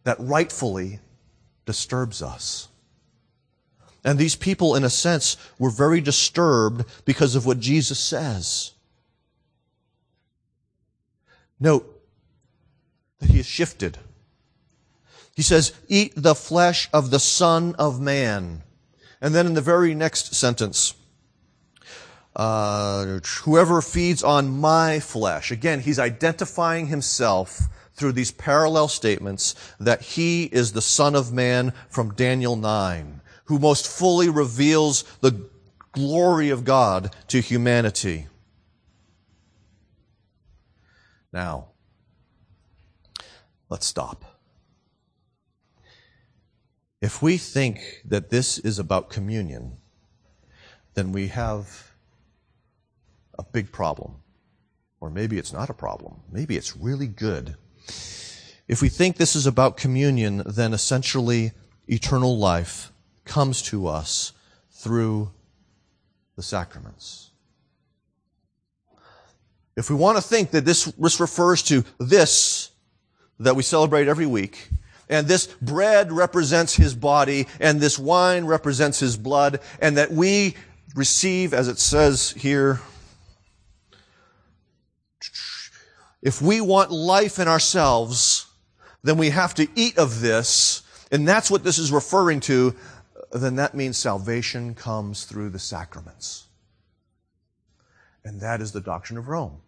that 0.05 0.15
rightfully 0.17 1.01
disturbs 1.65 2.21
us. 2.21 2.68
And 4.03 4.17
these 4.17 4.35
people, 4.35 4.75
in 4.75 4.83
a 4.83 4.89
sense, 4.89 5.37
were 5.57 5.69
very 5.69 6.01
disturbed 6.01 6.85
because 7.05 7.35
of 7.35 7.45
what 7.45 7.59
Jesus 7.59 7.99
says. 7.99 8.71
Note 11.59 12.01
that 13.19 13.29
he 13.29 13.37
has 13.37 13.45
shifted. 13.45 13.97
He 15.35 15.41
says, 15.41 15.73
Eat 15.87 16.13
the 16.15 16.35
flesh 16.35 16.89
of 16.93 17.11
the 17.11 17.19
Son 17.19 17.75
of 17.77 17.99
Man. 17.99 18.63
And 19.21 19.35
then 19.35 19.45
in 19.45 19.53
the 19.53 19.61
very 19.61 19.93
next 19.93 20.33
sentence, 20.33 20.93
uh, 22.35 23.19
whoever 23.43 23.81
feeds 23.81 24.23
on 24.23 24.49
my 24.49 24.99
flesh. 24.99 25.51
Again, 25.51 25.81
he's 25.81 25.99
identifying 25.99 26.87
himself 26.87 27.63
through 27.93 28.13
these 28.13 28.31
parallel 28.31 28.87
statements 28.87 29.55
that 29.79 30.01
he 30.01 30.45
is 30.45 30.71
the 30.71 30.81
Son 30.81 31.15
of 31.15 31.33
Man 31.33 31.73
from 31.89 32.13
Daniel 32.13 32.55
9, 32.55 33.19
who 33.49 33.57
most 33.57 33.87
fully 33.87 34.29
reveals 34.29 35.01
the 35.21 35.49
glory 35.91 36.51
of 36.51 36.63
God 36.63 37.15
to 37.27 37.41
humanity. 37.41 38.27
Now, 41.33 41.69
let's 43.67 43.87
stop. 43.87 44.23
If 47.01 47.23
we 47.23 47.37
think 47.37 48.03
that 48.05 48.29
this 48.29 48.59
is 48.59 48.77
about 48.77 49.09
communion, 49.09 49.77
then 50.93 51.11
we 51.11 51.29
have 51.29 51.93
a 53.39 53.43
big 53.43 53.71
problem. 53.71 54.17
Or 54.99 55.09
maybe 55.09 55.39
it's 55.39 55.53
not 55.53 55.71
a 55.71 55.73
problem. 55.73 56.21
Maybe 56.31 56.55
it's 56.55 56.77
really 56.77 57.07
good. 57.07 57.55
If 58.67 58.79
we 58.83 58.89
think 58.89 59.17
this 59.17 59.35
is 59.35 59.47
about 59.47 59.75
communion, 59.75 60.43
then 60.45 60.71
essentially 60.71 61.53
eternal 61.87 62.37
life 62.37 62.91
comes 63.29 63.61
to 63.61 63.87
us 63.87 64.33
through 64.71 65.31
the 66.35 66.43
sacraments. 66.43 67.29
If 69.77 69.89
we 69.89 69.95
want 69.95 70.17
to 70.17 70.21
think 70.21 70.51
that 70.51 70.65
this, 70.65 70.85
this 70.85 71.19
refers 71.19 71.63
to 71.63 71.85
this 71.99 72.71
that 73.39 73.55
we 73.55 73.63
celebrate 73.63 74.09
every 74.09 74.25
week, 74.25 74.67
and 75.09 75.27
this 75.27 75.47
bread 75.61 76.11
represents 76.11 76.75
his 76.75 76.93
body, 76.93 77.47
and 77.61 77.79
this 77.79 77.97
wine 77.97 78.45
represents 78.45 78.99
his 78.99 79.15
blood, 79.15 79.61
and 79.79 79.95
that 79.95 80.11
we 80.11 80.55
receive, 80.95 81.53
as 81.53 81.69
it 81.69 81.79
says 81.79 82.31
here, 82.31 82.81
if 86.21 86.41
we 86.41 86.59
want 86.59 86.91
life 86.91 87.39
in 87.39 87.47
ourselves, 87.47 88.47
then 89.03 89.17
we 89.17 89.29
have 89.29 89.53
to 89.53 89.67
eat 89.75 89.97
of 89.97 90.19
this, 90.19 90.81
and 91.11 91.25
that's 91.25 91.49
what 91.49 91.63
this 91.63 91.77
is 91.77 91.91
referring 91.91 92.41
to, 92.41 92.75
then 93.31 93.55
that 93.55 93.75
means 93.75 93.97
salvation 93.97 94.73
comes 94.73 95.25
through 95.25 95.49
the 95.49 95.59
sacraments. 95.59 96.47
And 98.23 98.41
that 98.41 98.61
is 98.61 98.71
the 98.71 98.81
doctrine 98.81 99.17
of 99.17 99.27
Rome. 99.27 99.61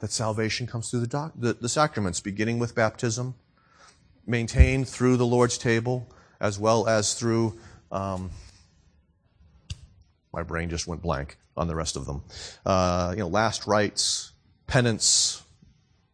That 0.00 0.12
salvation 0.12 0.66
comes 0.66 0.90
through 0.90 1.00
the, 1.00 1.06
doc- 1.06 1.32
the, 1.34 1.54
the 1.54 1.68
sacraments, 1.68 2.20
beginning 2.20 2.58
with 2.58 2.74
baptism, 2.74 3.34
maintained 4.26 4.88
through 4.88 5.16
the 5.16 5.26
Lord's 5.26 5.56
table, 5.56 6.06
as 6.38 6.58
well 6.58 6.86
as 6.86 7.14
through. 7.14 7.58
Um, 7.90 8.30
my 10.32 10.42
brain 10.42 10.68
just 10.68 10.86
went 10.86 11.00
blank 11.00 11.38
on 11.56 11.66
the 11.66 11.74
rest 11.74 11.96
of 11.96 12.04
them. 12.04 12.22
Uh, 12.66 13.14
you 13.16 13.20
know, 13.20 13.28
last 13.28 13.66
rites, 13.66 14.32
penance, 14.66 15.42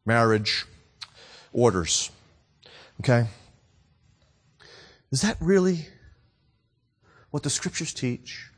marriage, 0.06 0.64
orders. 1.52 2.10
Okay? 3.00 3.26
Is 5.12 5.20
that 5.20 5.36
really 5.40 5.86
what 7.30 7.42
the 7.42 7.50
scriptures 7.50 7.92
teach 7.92 8.50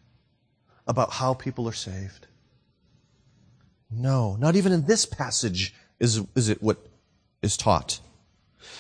about 0.86 1.10
how 1.10 1.34
people 1.34 1.68
are 1.68 1.72
saved? 1.72 2.28
No, 3.90 4.36
not 4.36 4.54
even 4.54 4.72
in 4.72 4.86
this 4.86 5.04
passage 5.04 5.74
is, 5.98 6.22
is 6.36 6.48
it 6.48 6.62
what 6.62 6.78
is 7.42 7.56
taught. 7.56 8.00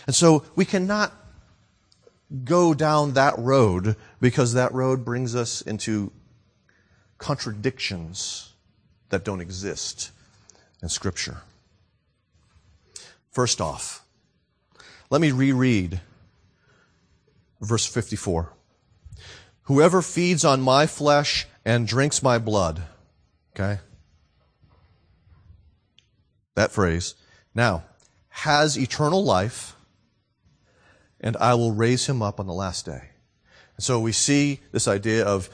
And 0.06 0.14
so 0.14 0.44
we 0.54 0.64
cannot 0.64 1.12
go 2.44 2.74
down 2.74 3.14
that 3.14 3.38
road 3.38 3.96
because 4.20 4.54
that 4.54 4.72
road 4.72 5.04
brings 5.04 5.34
us 5.34 5.60
into 5.60 6.12
contradictions 7.18 8.52
that 9.10 9.24
don't 9.24 9.40
exist 9.40 10.10
in 10.82 10.88
Scripture. 10.88 11.42
First 13.30 13.60
off, 13.60 14.04
let 15.10 15.20
me 15.20 15.32
reread 15.32 16.00
verse 17.64 17.86
54. 17.86 18.52
Whoever 19.62 20.02
feeds 20.02 20.44
on 20.44 20.60
my 20.60 20.86
flesh 20.86 21.46
and 21.64 21.88
drinks 21.88 22.22
my 22.22 22.38
blood, 22.38 22.82
okay? 23.54 23.80
that 26.54 26.70
phrase, 26.70 27.14
now, 27.54 27.84
has 28.28 28.78
eternal 28.78 29.24
life, 29.24 29.76
and 31.20 31.36
I 31.36 31.54
will 31.54 31.72
raise 31.72 32.06
him 32.06 32.22
up 32.22 32.40
on 32.40 32.46
the 32.46 32.52
last 32.52 32.86
day. 32.86 33.10
And 33.76 33.84
so 33.84 34.00
we 34.00 34.12
see 34.12 34.60
this 34.72 34.86
idea 34.86 35.24
of 35.24 35.48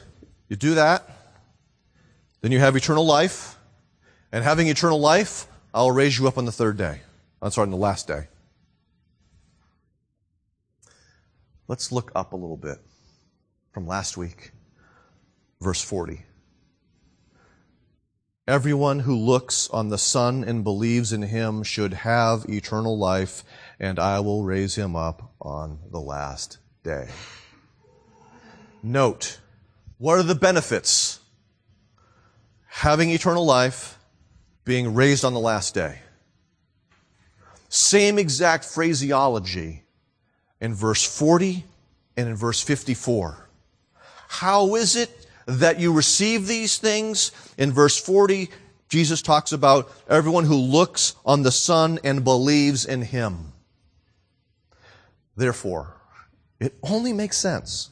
you 0.47 0.55
do 0.55 0.75
that, 0.75 1.09
then 2.41 2.51
you 2.51 2.59
have 2.59 2.75
eternal 2.75 3.05
life, 3.05 3.55
and 4.31 4.43
having 4.43 4.67
eternal 4.67 4.99
life, 4.99 5.47
I'll 5.73 5.91
raise 5.91 6.17
you 6.17 6.27
up 6.27 6.37
on 6.37 6.45
the 6.45 6.51
third 6.51 6.77
day. 6.77 7.01
I'm 7.41 7.51
sorry, 7.51 7.65
on 7.65 7.71
the 7.71 7.77
last 7.77 8.07
day. 8.07 8.27
Let's 11.71 11.89
look 11.89 12.11
up 12.13 12.33
a 12.33 12.35
little 12.35 12.57
bit 12.57 12.79
from 13.71 13.87
last 13.87 14.17
week, 14.17 14.51
verse 15.61 15.81
40. 15.81 16.25
Everyone 18.45 18.99
who 18.99 19.15
looks 19.15 19.69
on 19.69 19.87
the 19.87 19.97
Son 19.97 20.43
and 20.43 20.65
believes 20.65 21.13
in 21.13 21.21
him 21.21 21.63
should 21.63 21.93
have 21.93 22.43
eternal 22.49 22.97
life, 22.97 23.45
and 23.79 23.99
I 23.99 24.19
will 24.19 24.43
raise 24.43 24.75
him 24.75 24.97
up 24.97 25.31
on 25.39 25.79
the 25.89 26.01
last 26.01 26.57
day. 26.83 27.07
Note, 28.83 29.39
what 29.97 30.19
are 30.19 30.23
the 30.23 30.35
benefits? 30.35 31.21
Having 32.67 33.11
eternal 33.11 33.45
life, 33.45 33.97
being 34.65 34.93
raised 34.93 35.23
on 35.23 35.33
the 35.33 35.39
last 35.39 35.73
day. 35.73 35.99
Same 37.69 38.19
exact 38.19 38.65
phraseology 38.65 39.85
in 40.61 40.75
verse 40.75 41.03
40 41.03 41.65
and 42.15 42.29
in 42.29 42.35
verse 42.35 42.61
54. 42.61 43.49
How 44.29 44.75
is 44.75 44.95
it 44.95 45.27
that 45.47 45.79
you 45.79 45.91
receive 45.91 46.47
these 46.47 46.77
things? 46.77 47.31
In 47.57 47.73
verse 47.73 47.97
40, 47.97 48.49
Jesus 48.87 49.21
talks 49.21 49.51
about 49.51 49.91
everyone 50.07 50.45
who 50.45 50.55
looks 50.55 51.15
on 51.25 51.41
the 51.41 51.51
Son 51.51 51.99
and 52.03 52.23
believes 52.23 52.85
in 52.85 53.01
Him. 53.01 53.51
Therefore, 55.35 55.95
it 56.59 56.75
only 56.83 57.11
makes 57.11 57.37
sense 57.37 57.89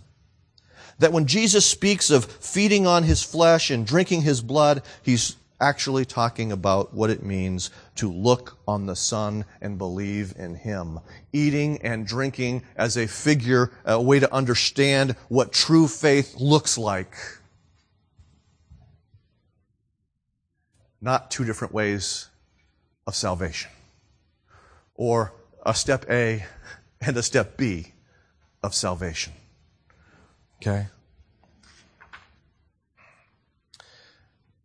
that 1.00 1.14
when 1.14 1.26
Jesus 1.26 1.66
speaks 1.66 2.12
of 2.12 2.26
feeding 2.26 2.86
on 2.86 3.04
His 3.04 3.24
flesh 3.24 3.72
and 3.72 3.88
drinking 3.88 4.22
His 4.22 4.42
blood, 4.42 4.84
He's 5.02 5.36
actually 5.62 6.06
talking 6.06 6.52
about 6.52 6.94
what 6.94 7.10
it 7.10 7.24
means 7.24 7.70
to 7.96 8.12
look 8.12 8.58
on 8.68 8.86
the 8.86 8.96
Son 8.96 9.46
and 9.62 9.78
believe 9.78 10.34
in 10.38 10.56
Him. 10.56 11.00
Eating 11.34 11.82
and 11.82 12.06
drinking 12.06 12.64
as 12.76 12.98
a 12.98 13.08
figure, 13.08 13.72
a 13.86 14.02
way 14.02 14.20
to 14.20 14.34
understand 14.34 15.16
what 15.28 15.52
true 15.52 15.88
faith 15.88 16.36
looks 16.38 16.78
like. 16.78 17.14
Not 21.02 21.32
two 21.32 21.46
different 21.46 21.74
ways 21.74 22.28
of 23.08 23.16
salvation. 23.16 23.72
Or 24.96 25.34
a 25.66 25.74
step 25.74 26.06
A 26.10 26.46
and 27.02 27.16
a 27.18 27.24
step 27.24 27.58
B 27.58 27.94
of 28.62 28.76
salvation. 28.76 29.34
Okay? 30.62 30.88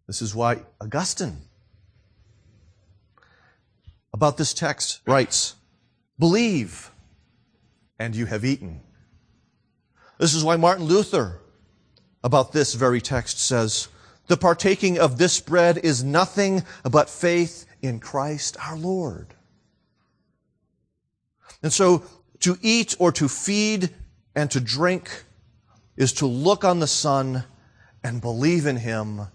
This 0.07 0.21
is 0.21 0.35
why 0.35 0.62
Augustine, 0.81 1.38
about 4.12 4.37
this 4.37 4.53
text, 4.53 5.01
writes, 5.07 5.55
Believe, 6.19 6.90
and 7.99 8.14
you 8.14 8.27
have 8.27 8.45
eaten. 8.45 8.81
This 10.19 10.35
is 10.35 10.45
why 10.45 10.57
Martin 10.57 10.85
Luther, 10.85 11.40
about 12.23 12.53
this 12.53 12.75
very 12.75 13.01
text, 13.01 13.38
says, 13.38 13.88
The 14.27 14.37
partaking 14.37 14.99
of 14.99 15.19
this 15.19 15.40
bread 15.40 15.79
is 15.79 16.05
nothing 16.05 16.64
but 16.88 17.09
faith 17.09 17.67
in 17.83 17.99
Christ 17.99 18.57
our 18.61 18.77
Lord. 18.77 19.35
And 21.62 21.73
so, 21.73 22.05
to 22.40 22.59
eat 22.61 22.95
or 22.99 23.11
to 23.12 23.27
feed 23.27 23.90
and 24.35 24.51
to 24.51 24.61
drink 24.61 25.25
is 25.97 26.12
to 26.14 26.27
look 26.27 26.62
on 26.62 26.81
the 26.81 26.87
Son 26.87 27.45
and 28.03 28.21
believe 28.21 28.67
in 28.67 28.77
Him 28.77 29.29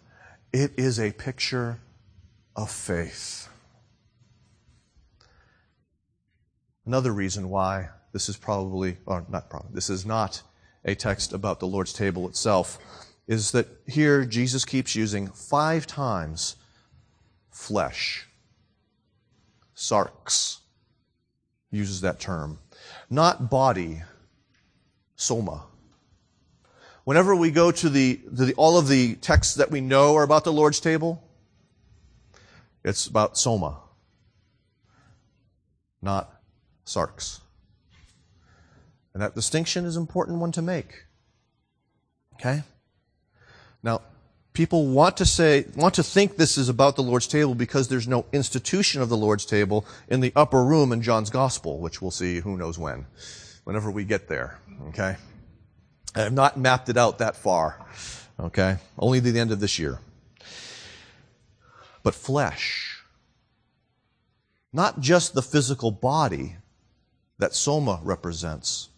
it 0.51 0.71
is 0.77 0.99
a 0.99 1.11
picture 1.11 1.79
of 2.55 2.71
faith. 2.71 3.47
Another 6.85 7.13
reason 7.13 7.49
why 7.49 7.89
this 8.13 8.29
is 8.29 8.37
probably, 8.37 8.97
or 9.05 9.25
not 9.29 9.49
probably, 9.49 9.69
this 9.73 9.89
is 9.89 10.05
not 10.05 10.41
a 10.85 10.95
text 10.95 11.33
about 11.33 11.59
the 11.59 11.67
Lord's 11.67 11.93
table 11.93 12.27
itself, 12.27 12.79
is 13.27 13.51
that 13.51 13.67
here 13.85 14.25
Jesus 14.25 14.65
keeps 14.65 14.95
using 14.95 15.27
five 15.27 15.85
times 15.85 16.55
flesh. 17.51 18.27
Sarx 19.75 20.57
uses 21.69 22.01
that 22.01 22.19
term. 22.19 22.57
Not 23.09 23.51
body, 23.51 24.01
soma. 25.15 25.65
Whenever 27.09 27.35
we 27.35 27.49
go 27.49 27.71
to 27.71 27.89
the, 27.89 28.17
to 28.17 28.45
the, 28.45 28.53
all 28.53 28.77
of 28.77 28.87
the 28.87 29.15
texts 29.15 29.55
that 29.55 29.71
we 29.71 29.81
know 29.81 30.15
are 30.15 30.21
about 30.21 30.43
the 30.43 30.53
Lord's 30.53 30.79
table, 30.79 31.23
it's 32.83 33.07
about 33.07 33.35
soma, 33.35 33.79
not 36.03 36.31
sarx. 36.85 37.39
And 39.15 39.23
that 39.23 39.33
distinction 39.33 39.85
is 39.85 39.95
an 39.95 40.03
important 40.03 40.37
one 40.37 40.51
to 40.51 40.61
make. 40.61 41.05
Okay? 42.35 42.61
Now, 43.81 44.01
people 44.53 44.85
want 44.85 45.17
to 45.17 45.25
say, 45.25 45.65
want 45.75 45.95
to 45.95 46.03
think 46.03 46.37
this 46.37 46.59
is 46.59 46.69
about 46.69 46.95
the 46.95 47.01
Lord's 47.01 47.25
table 47.25 47.55
because 47.55 47.87
there's 47.87 48.07
no 48.07 48.27
institution 48.31 49.01
of 49.01 49.09
the 49.09 49.17
Lord's 49.17 49.47
table 49.47 49.83
in 50.09 50.19
the 50.19 50.31
upper 50.35 50.63
room 50.63 50.91
in 50.91 51.01
John's 51.01 51.31
gospel, 51.31 51.79
which 51.79 52.03
we'll 52.03 52.11
see 52.11 52.41
who 52.41 52.55
knows 52.55 52.77
when, 52.77 53.07
whenever 53.63 53.89
we 53.89 54.03
get 54.03 54.27
there. 54.27 54.59
Okay? 54.89 55.15
I 56.15 56.21
have 56.21 56.33
not 56.33 56.57
mapped 56.57 56.89
it 56.89 56.97
out 56.97 57.19
that 57.19 57.35
far. 57.35 57.79
Okay? 58.39 58.77
Only 58.97 59.21
to 59.21 59.31
the 59.31 59.39
end 59.39 59.51
of 59.51 59.59
this 59.59 59.77
year. 59.77 59.99
But 62.03 62.15
flesh. 62.15 63.03
Not 64.71 64.99
just 64.99 65.33
the 65.33 65.41
physical 65.41 65.91
body 65.91 66.55
that 67.37 67.53
Soma 67.53 67.99
represents. 68.03 68.89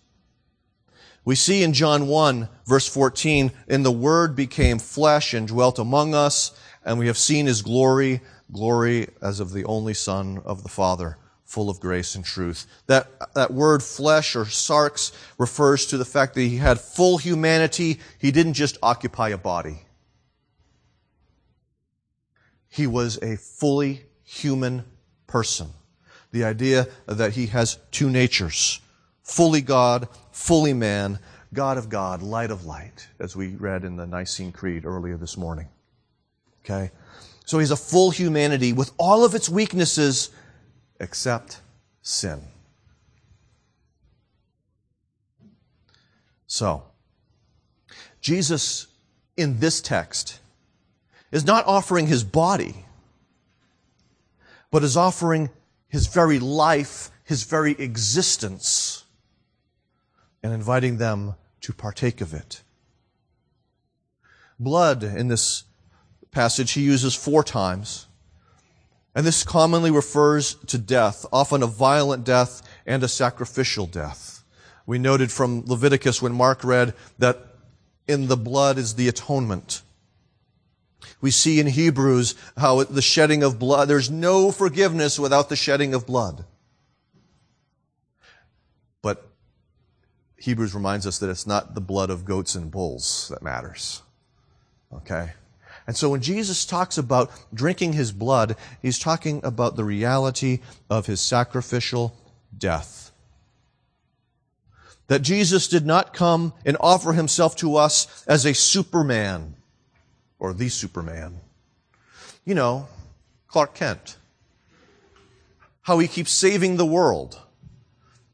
We 1.23 1.35
see 1.35 1.63
in 1.63 1.73
John 1.73 2.07
1 2.07 2.49
verse 2.65 2.87
14, 2.87 3.51
and 3.67 3.85
the 3.85 3.91
Word 3.91 4.35
became 4.35 4.79
flesh 4.79 5.33
and 5.33 5.47
dwelt 5.47 5.77
among 5.77 6.15
us, 6.15 6.51
and 6.83 6.97
we 6.97 7.07
have 7.07 7.17
seen 7.17 7.45
His 7.45 7.61
glory, 7.61 8.21
glory 8.51 9.07
as 9.21 9.39
of 9.39 9.51
the 9.51 9.63
only 9.65 9.93
Son 9.93 10.41
of 10.43 10.63
the 10.63 10.69
Father 10.69 11.17
full 11.51 11.69
of 11.69 11.81
grace 11.81 12.15
and 12.15 12.23
truth. 12.23 12.65
That, 12.87 13.33
that 13.33 13.51
word 13.51 13.83
flesh 13.83 14.37
or 14.37 14.45
sarx 14.45 15.11
refers 15.37 15.85
to 15.87 15.97
the 15.97 16.05
fact 16.05 16.33
that 16.35 16.43
he 16.43 16.55
had 16.55 16.79
full 16.79 17.17
humanity. 17.17 17.99
He 18.17 18.31
didn't 18.31 18.53
just 18.53 18.77
occupy 18.81 19.29
a 19.29 19.37
body. 19.37 19.81
He 22.69 22.87
was 22.87 23.17
a 23.21 23.35
fully 23.35 24.03
human 24.23 24.85
person. 25.27 25.67
The 26.31 26.45
idea 26.45 26.87
that 27.05 27.33
he 27.33 27.47
has 27.47 27.77
two 27.91 28.09
natures. 28.09 28.79
Fully 29.21 29.59
God, 29.59 30.07
fully 30.31 30.73
man, 30.73 31.19
God 31.53 31.77
of 31.77 31.89
God, 31.89 32.21
light 32.21 32.51
of 32.51 32.63
light, 32.63 33.09
as 33.19 33.35
we 33.35 33.55
read 33.57 33.83
in 33.83 33.97
the 33.97 34.07
Nicene 34.07 34.53
Creed 34.53 34.85
earlier 34.85 35.17
this 35.17 35.35
morning. 35.35 35.67
Okay? 36.63 36.91
So 37.43 37.59
he's 37.59 37.71
a 37.71 37.75
full 37.75 38.11
humanity 38.11 38.71
with 38.71 38.93
all 38.97 39.25
of 39.25 39.35
its 39.35 39.49
weaknesses 39.49 40.29
except 41.01 41.59
sin. 42.01 42.39
So, 46.45 46.83
Jesus 48.21 48.87
in 49.35 49.59
this 49.59 49.81
text 49.81 50.39
is 51.31 51.45
not 51.45 51.65
offering 51.65 52.07
his 52.07 52.23
body, 52.23 52.85
but 54.69 54.83
is 54.83 54.95
offering 54.95 55.49
his 55.87 56.07
very 56.07 56.39
life, 56.39 57.09
his 57.23 57.43
very 57.43 57.71
existence, 57.71 59.05
and 60.43 60.53
inviting 60.53 60.97
them 60.97 61.35
to 61.61 61.73
partake 61.73 62.21
of 62.21 62.33
it. 62.33 62.61
Blood 64.59 65.03
in 65.03 65.29
this 65.29 65.63
passage 66.31 66.73
he 66.73 66.81
uses 66.81 67.15
four 67.15 67.43
times. 67.43 68.07
And 69.13 69.25
this 69.25 69.43
commonly 69.43 69.91
refers 69.91 70.55
to 70.67 70.77
death, 70.77 71.25
often 71.33 71.63
a 71.63 71.67
violent 71.67 72.23
death 72.23 72.61
and 72.85 73.03
a 73.03 73.07
sacrificial 73.07 73.85
death. 73.85 74.43
We 74.85 74.99
noted 74.99 75.31
from 75.31 75.63
Leviticus 75.65 76.21
when 76.21 76.33
Mark 76.33 76.63
read 76.63 76.93
that 77.19 77.47
in 78.07 78.27
the 78.27 78.37
blood 78.37 78.77
is 78.77 78.95
the 78.95 79.07
atonement. 79.07 79.81
We 81.19 81.31
see 81.31 81.59
in 81.59 81.67
Hebrews 81.67 82.35
how 82.57 82.83
the 82.83 83.01
shedding 83.01 83.43
of 83.43 83.59
blood, 83.59 83.87
there's 83.87 84.09
no 84.09 84.51
forgiveness 84.51 85.19
without 85.19 85.49
the 85.49 85.55
shedding 85.55 85.93
of 85.93 86.07
blood. 86.07 86.45
But 89.01 89.27
Hebrews 90.37 90.73
reminds 90.73 91.05
us 91.05 91.19
that 91.19 91.29
it's 91.29 91.45
not 91.45 91.75
the 91.75 91.81
blood 91.81 92.09
of 92.09 92.25
goats 92.25 92.55
and 92.55 92.71
bulls 92.71 93.29
that 93.29 93.43
matters. 93.43 94.01
Okay? 94.93 95.33
And 95.87 95.97
so 95.97 96.09
when 96.09 96.21
Jesus 96.21 96.65
talks 96.65 96.97
about 96.97 97.31
drinking 97.53 97.93
his 97.93 98.11
blood, 98.11 98.55
he's 98.81 98.99
talking 98.99 99.41
about 99.43 99.75
the 99.75 99.83
reality 99.83 100.59
of 100.89 101.07
his 101.07 101.21
sacrificial 101.21 102.15
death. 102.55 103.11
That 105.07 105.21
Jesus 105.21 105.67
did 105.67 105.85
not 105.85 106.13
come 106.13 106.53
and 106.65 106.77
offer 106.79 107.13
himself 107.13 107.55
to 107.57 107.75
us 107.75 108.23
as 108.27 108.45
a 108.45 108.53
superman 108.53 109.55
or 110.39 110.53
the 110.53 110.69
superman. 110.69 111.41
You 112.45 112.55
know, 112.55 112.87
Clark 113.47 113.75
Kent. 113.75 114.17
How 115.83 115.99
he 115.99 116.07
keeps 116.07 116.31
saving 116.31 116.77
the 116.77 116.85
world 116.85 117.39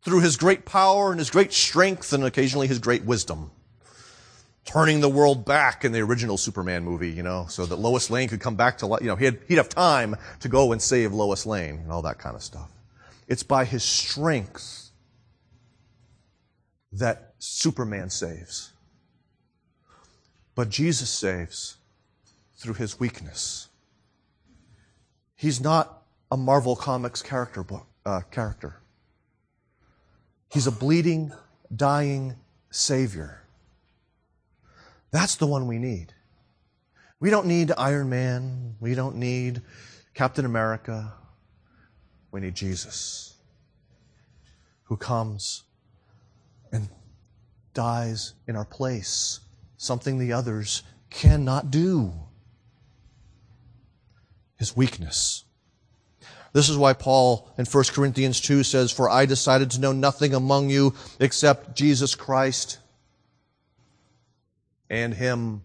through 0.04 0.20
his 0.20 0.38
great 0.38 0.66
power 0.66 1.12
and 1.12 1.20
his 1.20 1.30
great 1.30 1.54
strength 1.54 2.14
and 2.14 2.24
occasionally 2.24 2.68
his 2.68 2.80
great 2.80 3.04
wisdom 3.04 3.52
turning 4.68 5.00
the 5.00 5.10
world 5.10 5.46
back 5.46 5.86
in 5.86 5.94
the 5.94 6.02
original 6.02 6.38
Superman 6.38 6.84
movie, 6.84 7.10
you 7.10 7.24
know, 7.24 7.46
so 7.50 7.66
that 7.66 7.78
Lois 7.78 8.10
Lane 8.10 8.28
could 8.28 8.42
come 8.42 8.56
back 8.56 8.78
to, 8.80 8.98
you 9.02 9.08
know, 9.08 9.16
he'd, 9.16 9.40
he'd 9.48 9.58
have 9.58 9.70
time 9.70 10.16
to 10.42 10.50
go 10.50 10.74
and 10.74 10.82
save 10.82 11.14
Lois 11.14 11.46
Lane 11.46 11.80
and 11.80 11.92
all 11.92 12.02
that 12.02 12.20
kind 12.20 12.36
of 12.36 12.44
stuff. 12.44 12.70
It's 13.30 13.44
by 13.44 13.64
his 13.64 13.82
strength 13.84 14.92
that 16.92 17.34
Superman 17.40 18.10
saves. 18.10 18.74
But 20.54 20.70
Jesus 20.70 21.10
saves 21.10 21.78
through 22.58 22.74
his 22.74 23.00
weakness. 23.00 23.70
He's 25.36 25.62
not 25.62 26.02
a 26.30 26.36
Marvel 26.36 26.76
Comics 26.76 27.22
character 27.22 27.64
book, 27.64 27.86
uh, 28.06 28.22
character. 28.32 28.82
He's 30.52 30.68
a 30.68 30.72
bleeding, 30.72 31.32
dying 31.74 32.36
Savior. 32.70 33.44
That's 35.12 35.36
the 35.36 35.48
one 35.48 35.68
we 35.68 35.78
need. 35.78 36.14
We 37.20 37.30
don't 37.30 37.48
need 37.48 37.72
Iron 37.78 38.10
Man. 38.10 38.76
We 38.80 38.94
don't 38.94 39.16
need 39.16 39.62
Captain 40.14 40.46
America. 40.46 41.14
We 42.32 42.42
need 42.42 42.56
Jesus, 42.56 43.36
who 44.84 44.98
comes 44.98 45.64
and 46.72 46.90
dies 47.74 48.34
in 48.48 48.56
our 48.56 48.66
place, 48.66 49.40
something 49.78 50.18
the 50.18 50.34
others 50.34 50.84
cannot 51.10 51.72
do. 51.72 52.14
His 54.58 54.76
weakness. 54.76 55.46
This 56.54 56.70
is 56.70 56.78
why 56.78 56.94
Paul 56.94 57.52
in 57.58 57.66
1 57.66 57.84
Corinthians 57.94 58.42
2 58.42 58.64
says, 58.64 58.92
For 58.92 59.10
I 59.10 59.26
decided 59.28 59.72
to 59.72 59.80
know 59.80 59.92
nothing 59.92 60.34
among 60.34 60.72
you 60.72 60.96
except 61.20 61.76
Jesus 61.76 62.16
Christ 62.16 62.80
and 64.90 65.14
Him 65.14 65.64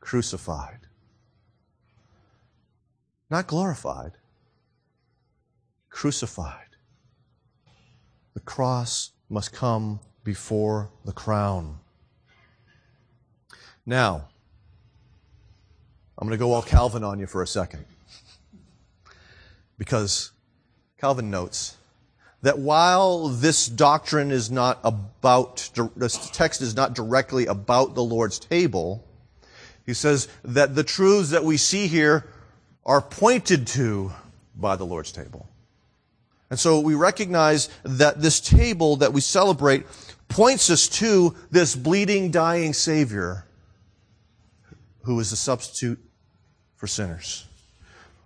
crucified. 0.00 0.80
Not 3.28 3.46
glorified, 3.46 4.12
crucified. 5.90 6.76
The 8.34 8.40
cross 8.40 9.10
must 9.28 9.52
come 9.52 10.00
before 10.22 10.90
the 11.04 11.12
crown. 11.12 11.80
Now, 13.84 14.28
I'm 16.18 16.26
going 16.26 16.38
to 16.38 16.42
go 16.42 16.52
all 16.52 16.62
Calvin 16.62 17.04
on 17.04 17.18
you 17.18 17.26
for 17.26 17.42
a 17.42 17.46
second. 17.46 17.84
Because 19.78 20.32
Calvin 20.98 21.30
notes 21.30 21.76
that 22.42 22.58
while 22.58 23.28
this 23.28 23.66
doctrine 23.66 24.30
is 24.30 24.50
not 24.50 24.78
about, 24.84 25.70
this 25.96 26.30
text 26.30 26.60
is 26.62 26.76
not 26.76 26.94
directly 26.94 27.46
about 27.46 27.94
the 27.94 28.02
Lord's 28.02 28.38
table, 28.38 29.04
he 29.84 29.94
says 29.94 30.28
that 30.44 30.74
the 30.74 30.84
truths 30.84 31.30
that 31.30 31.44
we 31.44 31.56
see 31.56 31.86
here 31.86 32.26
are 32.84 33.00
pointed 33.00 33.66
to 33.68 34.12
by 34.54 34.76
the 34.76 34.84
Lord's 34.84 35.12
table. 35.12 35.48
And 36.50 36.58
so 36.58 36.80
we 36.80 36.94
recognize 36.94 37.68
that 37.82 38.20
this 38.20 38.40
table 38.40 38.96
that 38.96 39.12
we 39.12 39.20
celebrate 39.20 39.84
points 40.28 40.70
us 40.70 40.88
to 40.88 41.34
this 41.50 41.74
bleeding, 41.74 42.30
dying 42.30 42.72
Savior 42.72 43.44
who 45.02 45.18
is 45.20 45.30
the 45.30 45.36
substitute 45.36 46.00
for 46.74 46.88
sinners. 46.88 47.46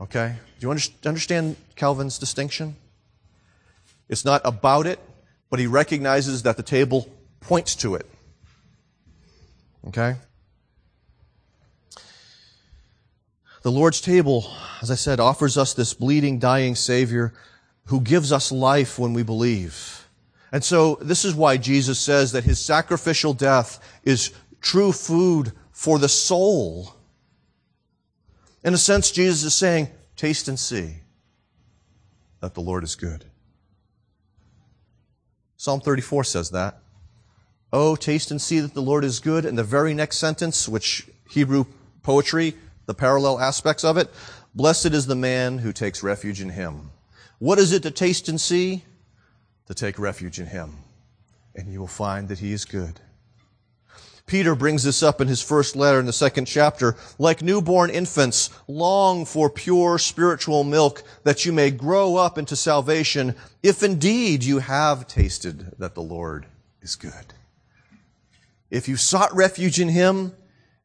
Okay? 0.00 0.34
Do 0.58 0.66
you 0.66 0.70
understand 0.70 1.56
Calvin's 1.76 2.18
distinction? 2.18 2.74
It's 4.10 4.24
not 4.24 4.42
about 4.44 4.86
it, 4.86 4.98
but 5.50 5.60
he 5.60 5.68
recognizes 5.68 6.42
that 6.42 6.56
the 6.56 6.64
table 6.64 7.08
points 7.38 7.76
to 7.76 7.94
it. 7.94 8.04
Okay? 9.86 10.16
The 13.62 13.70
Lord's 13.70 14.00
table, 14.00 14.50
as 14.82 14.90
I 14.90 14.96
said, 14.96 15.20
offers 15.20 15.56
us 15.56 15.74
this 15.74 15.94
bleeding, 15.94 16.40
dying 16.40 16.74
Savior 16.74 17.32
who 17.86 18.00
gives 18.00 18.32
us 18.32 18.50
life 18.50 18.98
when 18.98 19.14
we 19.14 19.22
believe. 19.22 20.08
And 20.50 20.64
so 20.64 20.96
this 21.00 21.24
is 21.24 21.34
why 21.34 21.56
Jesus 21.56 22.00
says 22.00 22.32
that 22.32 22.44
his 22.44 22.58
sacrificial 22.58 23.32
death 23.32 24.00
is 24.02 24.32
true 24.60 24.90
food 24.90 25.52
for 25.70 26.00
the 26.00 26.08
soul. 26.08 26.94
In 28.64 28.74
a 28.74 28.78
sense, 28.78 29.12
Jesus 29.12 29.44
is 29.44 29.54
saying, 29.54 29.88
taste 30.16 30.48
and 30.48 30.58
see 30.58 30.96
that 32.40 32.54
the 32.54 32.60
Lord 32.60 32.82
is 32.82 32.96
good. 32.96 33.29
Psalm 35.60 35.78
34 35.78 36.24
says 36.24 36.48
that. 36.52 36.78
Oh, 37.70 37.94
taste 37.94 38.30
and 38.30 38.40
see 38.40 38.60
that 38.60 38.72
the 38.72 38.80
Lord 38.80 39.04
is 39.04 39.20
good. 39.20 39.44
And 39.44 39.58
the 39.58 39.62
very 39.62 39.92
next 39.92 40.16
sentence, 40.16 40.66
which 40.66 41.06
Hebrew 41.28 41.66
poetry, 42.02 42.54
the 42.86 42.94
parallel 42.94 43.38
aspects 43.38 43.84
of 43.84 43.98
it, 43.98 44.08
blessed 44.54 44.94
is 44.94 45.04
the 45.04 45.14
man 45.14 45.58
who 45.58 45.74
takes 45.74 46.02
refuge 46.02 46.40
in 46.40 46.48
him. 46.48 46.92
What 47.40 47.58
is 47.58 47.72
it 47.72 47.82
to 47.82 47.90
taste 47.90 48.26
and 48.26 48.40
see? 48.40 48.84
To 49.66 49.74
take 49.74 49.98
refuge 49.98 50.40
in 50.40 50.46
him. 50.46 50.78
And 51.54 51.70
you 51.70 51.78
will 51.78 51.86
find 51.86 52.28
that 52.28 52.38
he 52.38 52.54
is 52.54 52.64
good. 52.64 52.98
Peter 54.30 54.54
brings 54.54 54.84
this 54.84 55.02
up 55.02 55.20
in 55.20 55.26
his 55.26 55.42
first 55.42 55.74
letter 55.74 55.98
in 55.98 56.06
the 56.06 56.12
second 56.12 56.44
chapter. 56.44 56.94
Like 57.18 57.42
newborn 57.42 57.90
infants, 57.90 58.48
long 58.68 59.24
for 59.24 59.50
pure 59.50 59.98
spiritual 59.98 60.62
milk 60.62 61.02
that 61.24 61.44
you 61.44 61.50
may 61.50 61.72
grow 61.72 62.14
up 62.14 62.38
into 62.38 62.54
salvation, 62.54 63.34
if 63.60 63.82
indeed 63.82 64.44
you 64.44 64.60
have 64.60 65.08
tasted 65.08 65.74
that 65.78 65.96
the 65.96 66.00
Lord 66.00 66.46
is 66.80 66.94
good. 66.94 67.34
If 68.70 68.86
you 68.86 68.94
sought 68.94 69.34
refuge 69.34 69.80
in 69.80 69.88
him, 69.88 70.32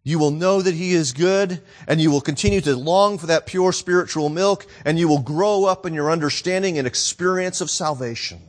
you 0.02 0.18
will 0.18 0.32
know 0.32 0.64
that 0.64 0.74
he 0.74 0.94
is 0.94 1.14
good 1.14 1.62
and 1.88 2.02
you 2.02 2.10
will 2.10 2.22
continue 2.22 2.62
to 2.62 2.76
long 2.76 3.20
for 3.20 3.28
that 3.28 3.46
pure 3.46 3.72
spiritual 3.72 4.30
milk 4.30 4.66
and 4.86 4.98
you 4.98 5.08
will 5.08 5.22
grow 5.22 5.66
up 5.66 5.86
in 5.86 5.94
your 5.94 6.10
understanding 6.10 6.80
and 6.80 6.88
experience 6.88 7.62
of 7.62 7.70
salvation. 7.70 8.42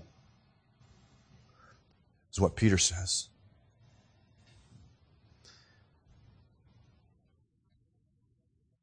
Is 2.33 2.41
what 2.41 2.57
Peter 2.57 2.79
says. 2.79 3.29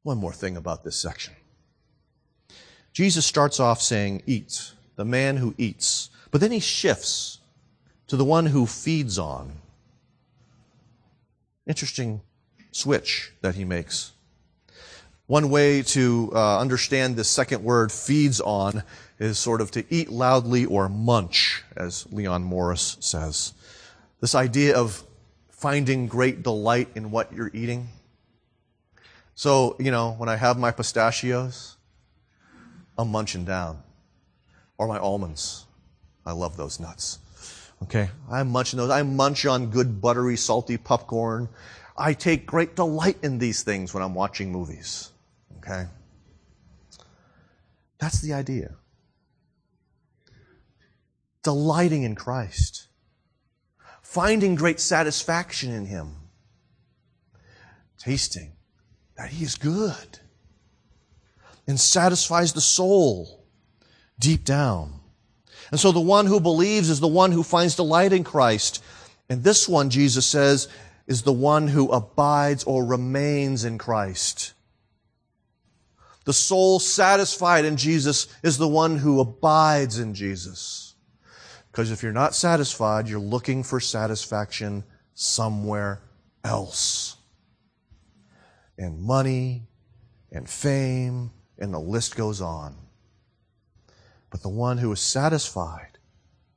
One 0.04 0.18
more 0.18 0.32
thing 0.32 0.56
about 0.56 0.84
this 0.84 0.96
section. 0.96 1.34
Jesus 2.92 3.26
starts 3.26 3.58
off 3.58 3.82
saying, 3.82 4.22
eat, 4.26 4.72
the 4.94 5.04
man 5.04 5.38
who 5.38 5.54
eats. 5.58 6.10
But 6.30 6.40
then 6.40 6.52
he 6.52 6.60
shifts 6.60 7.38
to 8.06 8.16
the 8.16 8.24
one 8.24 8.46
who 8.46 8.66
feeds 8.66 9.18
on. 9.18 9.52
Interesting 11.66 12.20
switch 12.70 13.32
that 13.40 13.54
he 13.54 13.64
makes. 13.64 14.12
One 15.26 15.48
way 15.48 15.80
to 15.82 16.30
uh, 16.34 16.60
understand 16.60 17.16
this 17.16 17.30
second 17.30 17.64
word, 17.64 17.90
feeds 17.90 18.42
on, 18.42 18.82
is 19.18 19.38
sort 19.38 19.62
of 19.62 19.70
to 19.70 19.84
eat 19.88 20.10
loudly 20.10 20.66
or 20.66 20.88
munch, 20.90 21.62
as 21.74 22.06
Leon 22.12 22.44
Morris 22.44 22.98
says. 23.00 23.54
This 24.20 24.34
idea 24.34 24.76
of 24.76 25.02
finding 25.48 26.08
great 26.08 26.42
delight 26.42 26.90
in 26.94 27.10
what 27.10 27.32
you're 27.32 27.50
eating. 27.54 27.88
So, 29.34 29.76
you 29.78 29.90
know, 29.90 30.12
when 30.12 30.28
I 30.28 30.36
have 30.36 30.58
my 30.58 30.70
pistachios, 30.70 31.76
I'm 32.96 33.10
munching 33.10 33.44
down. 33.44 33.82
Or 34.78 34.86
my 34.88 34.98
almonds. 34.98 35.66
I 36.26 36.32
love 36.32 36.56
those 36.56 36.80
nuts. 36.80 37.18
Okay? 37.82 38.10
I'm 38.30 38.50
munching 38.50 38.78
those. 38.78 38.90
I 38.90 39.02
munch 39.02 39.46
on 39.46 39.70
good 39.70 40.00
buttery, 40.00 40.36
salty 40.36 40.76
popcorn. 40.76 41.48
I 41.96 42.12
take 42.12 42.46
great 42.46 42.74
delight 42.74 43.18
in 43.22 43.38
these 43.38 43.62
things 43.62 43.92
when 43.94 44.02
I'm 44.02 44.14
watching 44.14 44.50
movies. 44.50 45.10
Okay? 45.58 45.86
That's 47.98 48.20
the 48.20 48.32
idea. 48.32 48.74
Delighting 51.42 52.02
in 52.02 52.14
Christ. 52.14 52.86
Finding 54.02 54.54
great 54.54 54.80
satisfaction 54.80 55.72
in 55.72 55.86
Him. 55.86 56.16
Tasting 57.98 58.53
that 59.16 59.30
He 59.30 59.44
is 59.44 59.56
good 59.56 60.18
and 61.66 61.78
satisfies 61.78 62.52
the 62.52 62.60
soul 62.60 63.44
deep 64.18 64.44
down. 64.44 65.00
And 65.70 65.80
so 65.80 65.92
the 65.92 66.00
one 66.00 66.26
who 66.26 66.40
believes 66.40 66.90
is 66.90 67.00
the 67.00 67.08
one 67.08 67.32
who 67.32 67.42
finds 67.42 67.76
delight 67.76 68.12
in 68.12 68.24
Christ. 68.24 68.82
And 69.28 69.42
this 69.42 69.68
one, 69.68 69.90
Jesus 69.90 70.26
says, 70.26 70.68
is 71.06 71.22
the 71.22 71.32
one 71.32 71.68
who 71.68 71.90
abides 71.90 72.64
or 72.64 72.84
remains 72.84 73.64
in 73.64 73.78
Christ. 73.78 74.52
The 76.24 76.32
soul 76.32 76.78
satisfied 76.78 77.64
in 77.64 77.76
Jesus 77.76 78.28
is 78.42 78.56
the 78.56 78.68
one 78.68 78.98
who 78.98 79.20
abides 79.20 79.98
in 79.98 80.14
Jesus. 80.14 80.94
Because 81.70 81.90
if 81.90 82.02
you're 82.02 82.12
not 82.12 82.34
satisfied, 82.34 83.08
you're 83.08 83.18
looking 83.18 83.62
for 83.62 83.80
satisfaction 83.80 84.84
somewhere 85.14 86.00
else. 86.44 87.16
And 88.78 89.00
money 89.00 89.62
and 90.32 90.48
fame 90.48 91.30
and 91.58 91.72
the 91.72 91.78
list 91.78 92.16
goes 92.16 92.40
on. 92.40 92.76
But 94.30 94.42
the 94.42 94.48
one 94.48 94.78
who 94.78 94.90
is 94.92 95.00
satisfied 95.00 95.98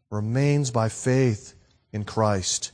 remains 0.10 0.72
by 0.72 0.90
faith 0.90 1.54
in 1.92 2.04
Christ 2.04 2.72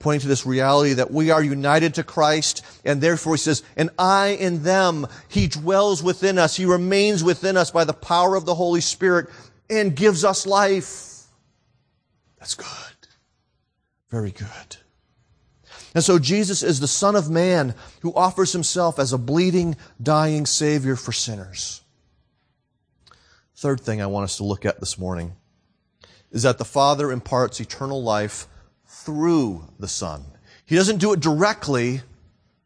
pointing 0.00 0.22
to 0.22 0.28
this 0.28 0.46
reality 0.46 0.94
that 0.94 1.12
we 1.12 1.30
are 1.30 1.42
united 1.42 1.94
to 1.94 2.02
Christ, 2.02 2.64
and 2.84 3.00
therefore 3.00 3.34
he 3.34 3.38
says, 3.38 3.62
and 3.76 3.90
I 3.98 4.28
in 4.28 4.62
them, 4.62 5.06
he 5.28 5.46
dwells 5.46 6.02
within 6.02 6.38
us, 6.38 6.56
he 6.56 6.64
remains 6.64 7.22
within 7.22 7.56
us 7.56 7.70
by 7.70 7.84
the 7.84 7.92
power 7.92 8.34
of 8.34 8.46
the 8.46 8.54
Holy 8.54 8.80
Spirit, 8.80 9.28
and 9.68 9.94
gives 9.94 10.24
us 10.24 10.46
life. 10.46 11.22
That's 12.38 12.54
good. 12.54 12.66
Very 14.08 14.32
good. 14.32 14.76
And 15.94 16.04
so 16.04 16.18
Jesus 16.18 16.62
is 16.62 16.80
the 16.80 16.88
Son 16.88 17.16
of 17.16 17.30
Man 17.30 17.74
who 18.02 18.14
offers 18.14 18.52
himself 18.52 18.98
as 18.98 19.12
a 19.12 19.18
bleeding, 19.18 19.76
dying 20.00 20.46
Savior 20.46 20.96
for 20.96 21.12
sinners. 21.12 21.82
Third 23.56 23.80
thing 23.80 24.00
I 24.00 24.06
want 24.06 24.24
us 24.24 24.36
to 24.36 24.44
look 24.44 24.64
at 24.64 24.80
this 24.80 24.98
morning 24.98 25.32
is 26.30 26.44
that 26.44 26.58
the 26.58 26.64
Father 26.64 27.10
imparts 27.10 27.60
eternal 27.60 28.02
life 28.02 28.46
through 28.86 29.64
the 29.78 29.88
Son. 29.88 30.24
He 30.64 30.76
doesn't 30.76 30.98
do 30.98 31.12
it 31.12 31.20
directly, 31.20 32.02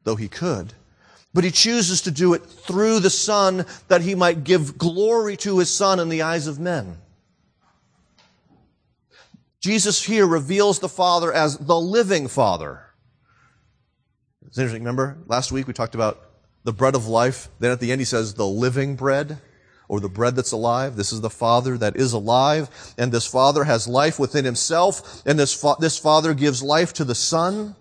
though 0.05 0.17
he 0.17 0.29
could, 0.29 0.75
but 1.33 1.45
he 1.45 1.51
chooses 1.51 2.03
to 2.03 2.11
do 2.11 2.35
it 2.35 2.45
through 2.45 3.01
the 3.01 3.11
Son 3.11 3.65
that 3.89 4.03
he 4.03 4.15
might 4.15 4.45
give 4.45 4.77
glory 4.79 5.37
to 5.39 5.59
his 5.59 5.75
Son 5.75 5.99
in 5.99 6.11
the 6.11 6.23
eyes 6.23 6.47
of 6.47 6.61
men. 6.61 6.99
Jesus 9.61 10.05
here 10.05 10.27
reveals 10.27 10.79
the 10.79 10.91
Father 10.91 11.33
as 11.33 11.57
the 11.57 11.81
living 11.81 12.29
Father. 12.29 12.84
It's 14.47 14.59
interesting. 14.59 14.83
Remember 14.83 15.19
last 15.27 15.53
week 15.53 15.67
we 15.67 15.73
talked 15.73 15.95
about 15.95 16.31
the 16.65 16.73
bread 16.73 16.95
of 16.95 17.07
life. 17.07 17.49
Then 17.59 17.71
at 17.71 17.81
the 17.81 17.93
end 17.93 18.01
he 18.01 18.05
says 18.05 18.35
the 18.35 18.47
living 18.47 18.97
bread 18.97 19.39
or 19.89 20.01
the 20.01 20.09
bread 20.09 20.37
that's 20.37 20.53
alive. 20.53 20.97
This 20.97 21.13
is 21.13 21.21
the 21.21 21.31
Father 21.31 21.77
that 21.79 21.97
is 21.97 22.13
alive, 22.13 22.95
and 22.99 23.13
this 23.13 23.27
Father 23.27 23.65
has 23.65 23.87
life 23.87 24.19
within 24.19 24.45
himself, 24.45 25.23
and 25.27 25.39
this, 25.39 25.55
fa- 25.55 25.77
this 25.79 25.99
Father 25.99 26.35
gives 26.35 26.63
life 26.63 26.93
to 26.95 27.05
the 27.05 27.15
Son, 27.15 27.77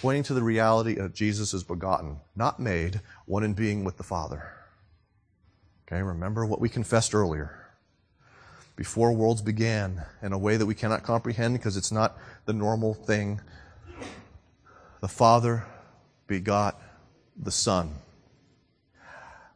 pointing 0.00 0.22
to 0.24 0.34
the 0.34 0.42
reality 0.42 0.96
of 0.96 1.14
Jesus 1.14 1.54
is 1.54 1.64
begotten, 1.64 2.18
not 2.36 2.60
made, 2.60 3.00
one 3.26 3.44
in 3.44 3.54
being 3.54 3.84
with 3.84 3.96
the 3.96 4.02
Father. 4.02 4.52
Okay, 5.86 6.02
remember 6.02 6.46
what 6.46 6.60
we 6.60 6.68
confessed 6.68 7.14
earlier. 7.14 7.60
Before 8.76 9.12
worlds 9.12 9.42
began, 9.42 10.02
in 10.22 10.32
a 10.32 10.38
way 10.38 10.56
that 10.56 10.66
we 10.66 10.74
cannot 10.74 11.04
comprehend 11.04 11.54
because 11.54 11.76
it's 11.76 11.92
not 11.92 12.16
the 12.44 12.52
normal 12.52 12.94
thing, 12.94 13.40
the 15.04 15.08
Father 15.08 15.66
begot 16.26 16.80
the 17.36 17.50
Son. 17.50 17.96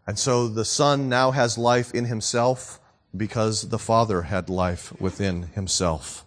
And 0.07 0.19
so 0.19 0.47
the 0.47 0.67
Son 0.67 1.09
now 1.09 1.31
has 1.31 1.57
life 1.57 1.95
in 1.95 2.05
himself 2.05 2.79
because 3.17 3.71
the 3.71 3.79
Father 3.79 4.21
had 4.21 4.51
life 4.51 4.93
within 5.01 5.45
himself. 5.55 6.27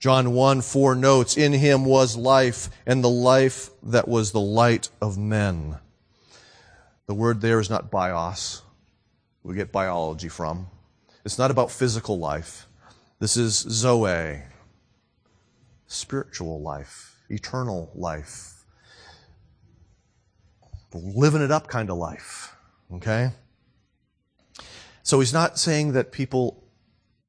John 0.00 0.32
1 0.32 0.62
4 0.62 0.96
notes, 0.96 1.36
In 1.36 1.52
him 1.52 1.84
was 1.84 2.16
life, 2.16 2.70
and 2.84 3.04
the 3.04 3.08
life 3.08 3.70
that 3.84 4.08
was 4.08 4.32
the 4.32 4.40
light 4.40 4.88
of 5.00 5.16
men. 5.16 5.78
The 7.06 7.14
word 7.14 7.40
there 7.40 7.60
is 7.60 7.70
not 7.70 7.88
bios, 7.88 8.62
we 9.44 9.54
get 9.54 9.70
biology 9.70 10.28
from. 10.28 10.66
It's 11.24 11.38
not 11.38 11.52
about 11.52 11.70
physical 11.70 12.18
life. 12.18 12.66
This 13.20 13.36
is 13.36 13.54
Zoe, 13.54 14.42
spiritual 15.86 16.60
life, 16.60 17.17
eternal 17.28 17.90
life, 17.94 18.64
living 20.92 21.42
it 21.42 21.50
up 21.50 21.68
kind 21.68 21.90
of 21.90 21.96
life. 21.98 22.54
Okay? 22.94 23.30
So 25.02 25.20
he's 25.20 25.32
not 25.32 25.58
saying 25.58 25.92
that 25.92 26.12
people 26.12 26.64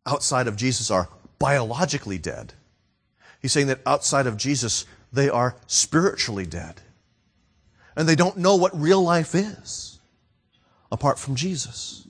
outside 0.06 0.48
of 0.48 0.56
Jesus 0.56 0.92
are 0.92 1.10
biologically 1.38 2.18
dead. 2.18 2.54
He's 3.42 3.54
saying 3.54 3.68
that 3.68 3.82
outside 3.86 4.28
of 4.28 4.38
Jesus, 4.38 4.86
they 5.14 5.30
are 5.30 5.56
spiritually 5.68 6.46
dead. 6.46 6.82
And 7.96 8.08
they 8.08 8.16
don't 8.16 8.38
know 8.38 8.56
what 8.56 8.80
real 8.80 9.02
life 9.02 9.34
is 9.34 10.00
apart 10.92 11.20
from 11.20 11.36
Jesus. 11.36 12.08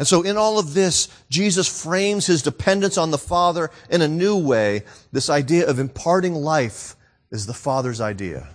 And 0.00 0.08
so 0.08 0.22
in 0.22 0.38
all 0.38 0.58
of 0.58 0.72
this, 0.72 1.08
Jesus 1.28 1.68
frames 1.68 2.24
his 2.24 2.40
dependence 2.40 2.96
on 2.96 3.10
the 3.10 3.18
Father 3.18 3.70
in 3.90 4.00
a 4.00 4.08
new 4.08 4.34
way. 4.34 4.84
This 5.12 5.28
idea 5.28 5.68
of 5.68 5.78
imparting 5.78 6.34
life 6.34 6.96
is 7.30 7.44
the 7.44 7.52
Father's 7.52 8.00
idea. 8.00 8.48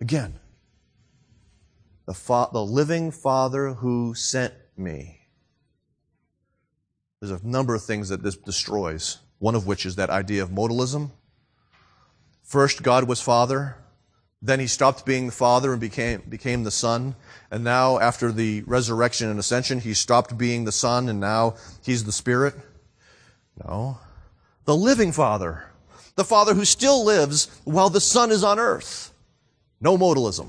Again, 0.00 0.40
the, 2.06 2.14
fa- 2.14 2.48
the 2.52 2.64
living 2.64 3.12
Father 3.12 3.74
who 3.74 4.12
sent 4.16 4.54
me. 4.76 5.20
There's 7.20 7.40
a 7.40 7.46
number 7.46 7.76
of 7.76 7.84
things 7.84 8.08
that 8.08 8.24
this 8.24 8.36
destroys, 8.36 9.18
one 9.38 9.54
of 9.54 9.68
which 9.68 9.86
is 9.86 9.94
that 9.94 10.10
idea 10.10 10.42
of 10.42 10.50
modalism. 10.50 11.12
First, 12.42 12.82
God 12.82 13.04
was 13.04 13.20
Father. 13.20 13.76
Then 14.46 14.60
he 14.60 14.68
stopped 14.68 15.04
being 15.04 15.26
the 15.26 15.32
Father 15.32 15.72
and 15.72 15.80
became, 15.80 16.22
became 16.28 16.62
the 16.62 16.70
Son. 16.70 17.16
And 17.50 17.64
now, 17.64 17.98
after 17.98 18.30
the 18.30 18.62
resurrection 18.62 19.28
and 19.28 19.40
ascension, 19.40 19.80
he 19.80 19.92
stopped 19.92 20.38
being 20.38 20.64
the 20.64 20.70
Son 20.70 21.08
and 21.08 21.18
now 21.18 21.56
he's 21.82 22.04
the 22.04 22.12
Spirit. 22.12 22.54
No. 23.64 23.98
The 24.64 24.76
living 24.76 25.10
Father. 25.10 25.64
The 26.14 26.22
Father 26.22 26.54
who 26.54 26.64
still 26.64 27.04
lives 27.04 27.60
while 27.64 27.90
the 27.90 28.00
Son 28.00 28.30
is 28.30 28.44
on 28.44 28.60
earth. 28.60 29.12
No 29.80 29.98
modalism. 29.98 30.48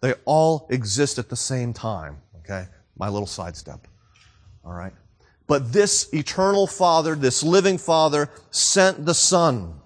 They 0.00 0.14
all 0.24 0.66
exist 0.70 1.20
at 1.20 1.28
the 1.28 1.36
same 1.36 1.72
time. 1.72 2.16
Okay? 2.38 2.66
My 2.98 3.08
little 3.08 3.28
sidestep. 3.28 3.86
All 4.64 4.72
right? 4.72 4.92
But 5.46 5.72
this 5.72 6.12
eternal 6.12 6.66
Father, 6.66 7.14
this 7.14 7.44
living 7.44 7.78
Father, 7.78 8.28
sent 8.50 9.06
the 9.06 9.14
Son, 9.14 9.80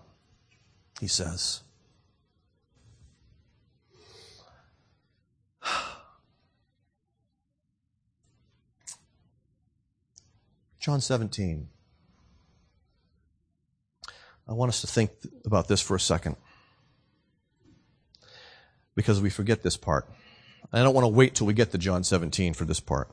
he 0.99 1.09
says. 1.09 1.61
John 10.89 11.03
17. 11.03 11.69
I 14.49 14.53
want 14.55 14.71
us 14.71 14.81
to 14.81 14.87
think 14.87 15.11
about 15.45 15.69
this 15.69 15.83
for 15.83 15.95
a 15.95 16.01
second 16.01 16.37
because 18.95 19.21
we 19.21 19.29
forget 19.29 19.63
this 19.63 19.77
part. 19.77 20.09
I 20.73 20.83
don't 20.83 20.95
want 20.95 21.05
to 21.05 21.09
wait 21.09 21.35
till 21.35 21.47
we 21.47 21.53
get 21.53 21.73
to 21.73 21.79
John 21.79 22.05
17 22.05 22.55
for 22.55 22.65
this 22.65 22.81
part. 22.81 23.11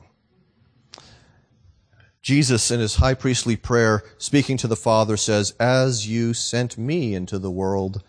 Jesus, 2.22 2.70
in 2.70 2.80
his 2.80 2.94
high 2.94 3.12
priestly 3.12 3.56
prayer, 3.56 4.02
speaking 4.16 4.56
to 4.56 4.68
the 4.68 4.74
Father, 4.74 5.18
says, 5.18 5.52
As 5.60 6.08
you 6.08 6.32
sent 6.32 6.78
me 6.78 7.14
into 7.14 7.38
the 7.38 7.50
world, 7.50 8.02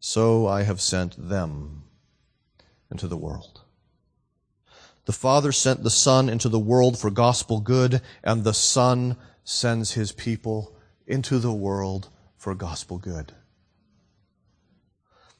so 0.00 0.46
I 0.46 0.62
have 0.62 0.80
sent 0.80 1.28
them 1.28 1.82
into 2.90 3.08
the 3.08 3.18
world. 3.18 3.60
The 5.06 5.12
Father 5.12 5.52
sent 5.52 5.82
the 5.82 5.90
Son 5.90 6.28
into 6.28 6.48
the 6.48 6.58
world 6.58 6.98
for 6.98 7.10
gospel 7.10 7.60
good, 7.60 8.02
and 8.22 8.44
the 8.44 8.52
Son 8.52 9.16
sends 9.44 9.92
his 9.92 10.12
people 10.12 10.76
into 11.06 11.38
the 11.38 11.52
world 11.52 12.10
for 12.36 12.54
gospel 12.54 12.98
good. 12.98 13.32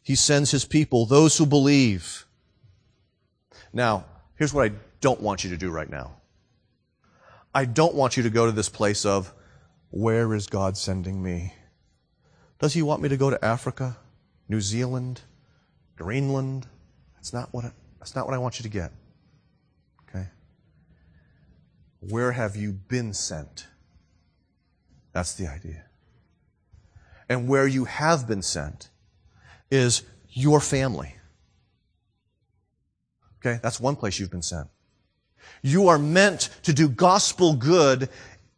He 0.03 0.14
sends 0.14 0.53
his 0.53 0.64
people, 0.64 1.05
those 1.05 1.36
who 1.36 1.47
believe. 1.47 2.26
Now, 3.72 4.07
here's 4.36 4.55
what 4.55 4.70
I 4.70 4.74
don't 5.01 5.20
want 5.20 5.43
you 5.43 5.51
to 5.51 5.57
do 5.57 5.70
right 5.70 5.90
now. 5.90 6.12
I 7.53 7.64
don't 7.64 7.95
want 7.95 8.16
you 8.16 8.22
to 8.22 8.30
go 8.30 8.47
to 8.47 8.53
this 8.53 8.68
place 8.68 9.05
of, 9.05 9.32
where 9.90 10.32
is 10.34 10.47
God 10.47 10.76
sending 10.76 11.22
me? 11.22 11.55
Does 12.59 12.74
he 12.74 12.82
want 12.82 13.03
me 13.03 13.09
to 13.09 13.16
go 13.16 13.30
to 13.30 13.45
Africa, 13.45 13.97
New 14.49 14.61
Zealand, 14.61 15.22
Greenland? 15.97 16.66
That's 17.14 17.32
not 17.32 17.53
what 17.53 17.64
I, 17.64 17.72
that's 17.99 18.14
not 18.14 18.26
what 18.26 18.34
I 18.34 18.38
want 18.38 18.59
you 18.59 18.62
to 18.62 18.68
get. 18.68 18.93
Okay? 20.09 20.26
Where 22.09 22.32
have 22.32 22.57
you 22.57 22.72
been 22.72 23.12
sent? 23.12 23.66
That's 25.12 25.34
the 25.34 25.48
idea. 25.48 25.84
And 27.28 27.48
where 27.48 27.66
you 27.66 27.86
have 27.86 28.28
been 28.28 28.42
sent, 28.42 28.90
is 29.70 30.02
your 30.30 30.61
family. 30.61 31.16
Okay, 33.38 33.59
that's 33.62 33.80
one 33.80 33.96
place 33.96 34.18
you've 34.18 34.30
been 34.30 34.42
sent. 34.42 34.68
You 35.62 35.88
are 35.88 35.98
meant 35.98 36.50
to 36.62 36.72
do 36.72 36.88
gospel 36.88 37.54
good 37.54 38.09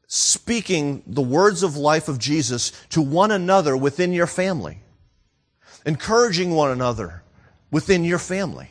speaking 0.07 1.03
the 1.07 1.23
words 1.23 1.63
of 1.63 1.77
life 1.77 2.09
of 2.09 2.19
Jesus 2.19 2.73
to 2.91 3.03
one 3.03 3.31
another 3.31 3.77
within 3.77 4.13
your 4.13 4.27
family, 4.27 4.81
encouraging 5.85 6.51
one 6.51 6.71
another 6.71 7.23
within 7.71 8.05
your 8.05 8.19
family, 8.19 8.71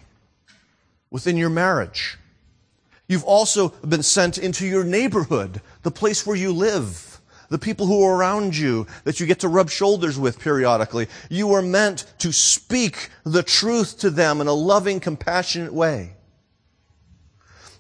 within 1.12 1.38
your 1.38 1.50
marriage. 1.50 2.18
You've 3.08 3.24
also 3.24 3.70
been 3.88 4.04
sent 4.04 4.38
into 4.38 4.66
your 4.66 4.84
neighborhood, 4.84 5.62
the 5.84 5.92
place 5.92 6.26
where 6.26 6.36
you 6.36 6.52
live, 6.52 7.22
the 7.50 7.58
people 7.58 7.86
who 7.86 8.04
are 8.04 8.16
around 8.16 8.58
you 8.58 8.86
that 9.06 9.20
you 9.20 9.26
get 9.26 9.40
to 9.40 9.48
rub 9.48 9.70
shoulders 9.70 10.20
with 10.20 10.40
periodically. 10.40 11.08
You 11.30 11.54
are 11.54 11.62
meant 11.62 12.06
to 12.20 12.34
speak 12.34 13.10
the 13.24 13.44
truth 13.44 14.00
to 14.00 14.10
them 14.10 14.42
in 14.42 14.48
a 14.48 14.54
loving, 14.54 15.00
compassionate 15.00 15.74
way. 15.74 16.16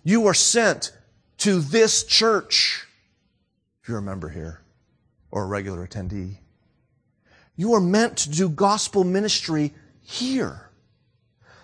You 0.03 0.27
are 0.27 0.33
sent 0.33 0.93
to 1.39 1.59
this 1.59 2.03
church 2.03 2.87
if 3.81 3.89
you're 3.89 3.97
a 3.97 4.01
member 4.01 4.29
here 4.29 4.61
or 5.31 5.43
a 5.43 5.47
regular 5.47 5.85
attendee. 5.85 6.37
You 7.57 7.73
are 7.73 7.81
meant 7.81 8.17
to 8.17 8.29
do 8.29 8.47
gospel 8.47 9.03
ministry 9.03 9.73
here. 10.01 10.66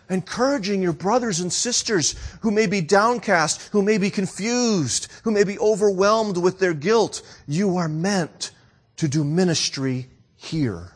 Encouraging 0.10 0.82
your 0.82 0.93
brothers 0.93 1.39
and 1.39 1.51
sisters 1.51 2.16
who 2.41 2.51
may 2.51 2.68
be 2.68 2.82
downcast, 2.82 3.70
who 3.72 3.82
may 3.82 3.97
be 3.97 4.10
confused, 4.10 5.08
who 5.24 5.32
may 5.32 5.43
be 5.43 5.58
overwhelmed 5.60 6.38
with 6.38 6.60
their 6.60 6.74
guilt. 6.74 7.22
You 7.47 7.78
are 7.78 7.88
meant 7.88 8.51
to 8.97 9.08
do 9.08 9.24
ministry 9.24 10.10
here. 10.36 10.91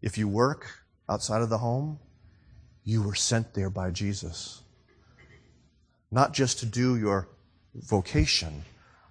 If 0.00 0.18
you 0.18 0.26
work 0.26 0.66
outside 1.08 1.42
of 1.42 1.50
the 1.50 1.58
home, 1.58 1.98
you 2.82 3.02
were 3.02 3.14
sent 3.14 3.54
there 3.54 3.70
by 3.70 3.90
Jesus. 3.90 4.62
Not 6.10 6.32
just 6.32 6.58
to 6.60 6.66
do 6.66 6.96
your 6.96 7.28
vocation, 7.74 8.64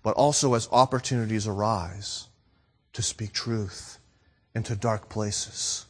but 0.04 0.16
also 0.16 0.54
as 0.54 0.70
opportunities 0.72 1.48
arise 1.48 2.28
to 2.94 3.02
speak 3.02 3.34
truth 3.34 4.00
into 4.54 4.76
dark 4.76 5.10
places, 5.10 5.86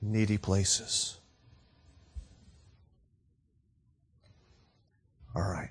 needy 0.00 0.38
places. 0.38 1.19
All 5.34 5.42
right. 5.42 5.70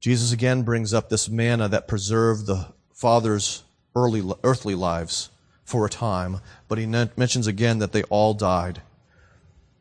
Jesus 0.00 0.32
again 0.32 0.62
brings 0.62 0.94
up 0.94 1.08
this 1.08 1.28
manna 1.28 1.68
that 1.68 1.88
preserved 1.88 2.46
the 2.46 2.66
father's 2.92 3.64
early 3.96 4.22
earthly 4.44 4.74
lives 4.74 5.30
for 5.64 5.84
a 5.84 5.90
time, 5.90 6.40
but 6.68 6.78
he 6.78 6.86
mentions 6.86 7.46
again 7.46 7.78
that 7.80 7.92
they 7.92 8.02
all 8.04 8.32
died. 8.32 8.80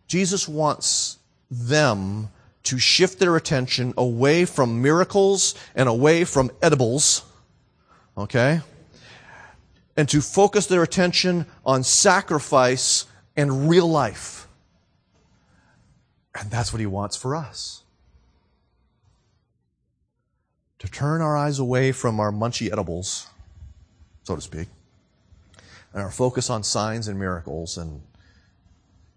Jesus 0.07 0.47
wants 0.47 1.17
them 1.49 2.29
to 2.63 2.77
shift 2.77 3.19
their 3.19 3.35
attention 3.37 3.93
away 3.95 4.43
from 4.43 4.81
miracles 4.81 5.55
and 5.75 5.87
away 5.87 6.25
from 6.25 6.51
edibles, 6.61 7.23
okay? 8.17 8.59
And 9.95 10.09
to 10.09 10.21
focus 10.21 10.67
their 10.67 10.83
attention 10.83 11.45
on 11.65 11.83
sacrifice 11.83 13.05
and 13.37 13.69
real 13.69 13.87
life. 13.87 14.46
And 16.37 16.51
that's 16.51 16.71
what 16.71 16.79
he 16.79 16.85
wants 16.85 17.15
for 17.15 17.35
us. 17.35 17.83
To 20.79 20.87
turn 20.87 21.21
our 21.21 21.35
eyes 21.35 21.57
away 21.57 21.91
from 21.91 22.19
our 22.19 22.31
munchy 22.31 22.71
edibles, 22.71 23.27
so 24.23 24.35
to 24.35 24.41
speak, 24.41 24.67
and 25.93 26.03
our 26.03 26.11
focus 26.11 26.49
on 26.49 26.61
signs 26.63 27.07
and 27.07 27.17
miracles 27.17 27.77
and 27.77 28.01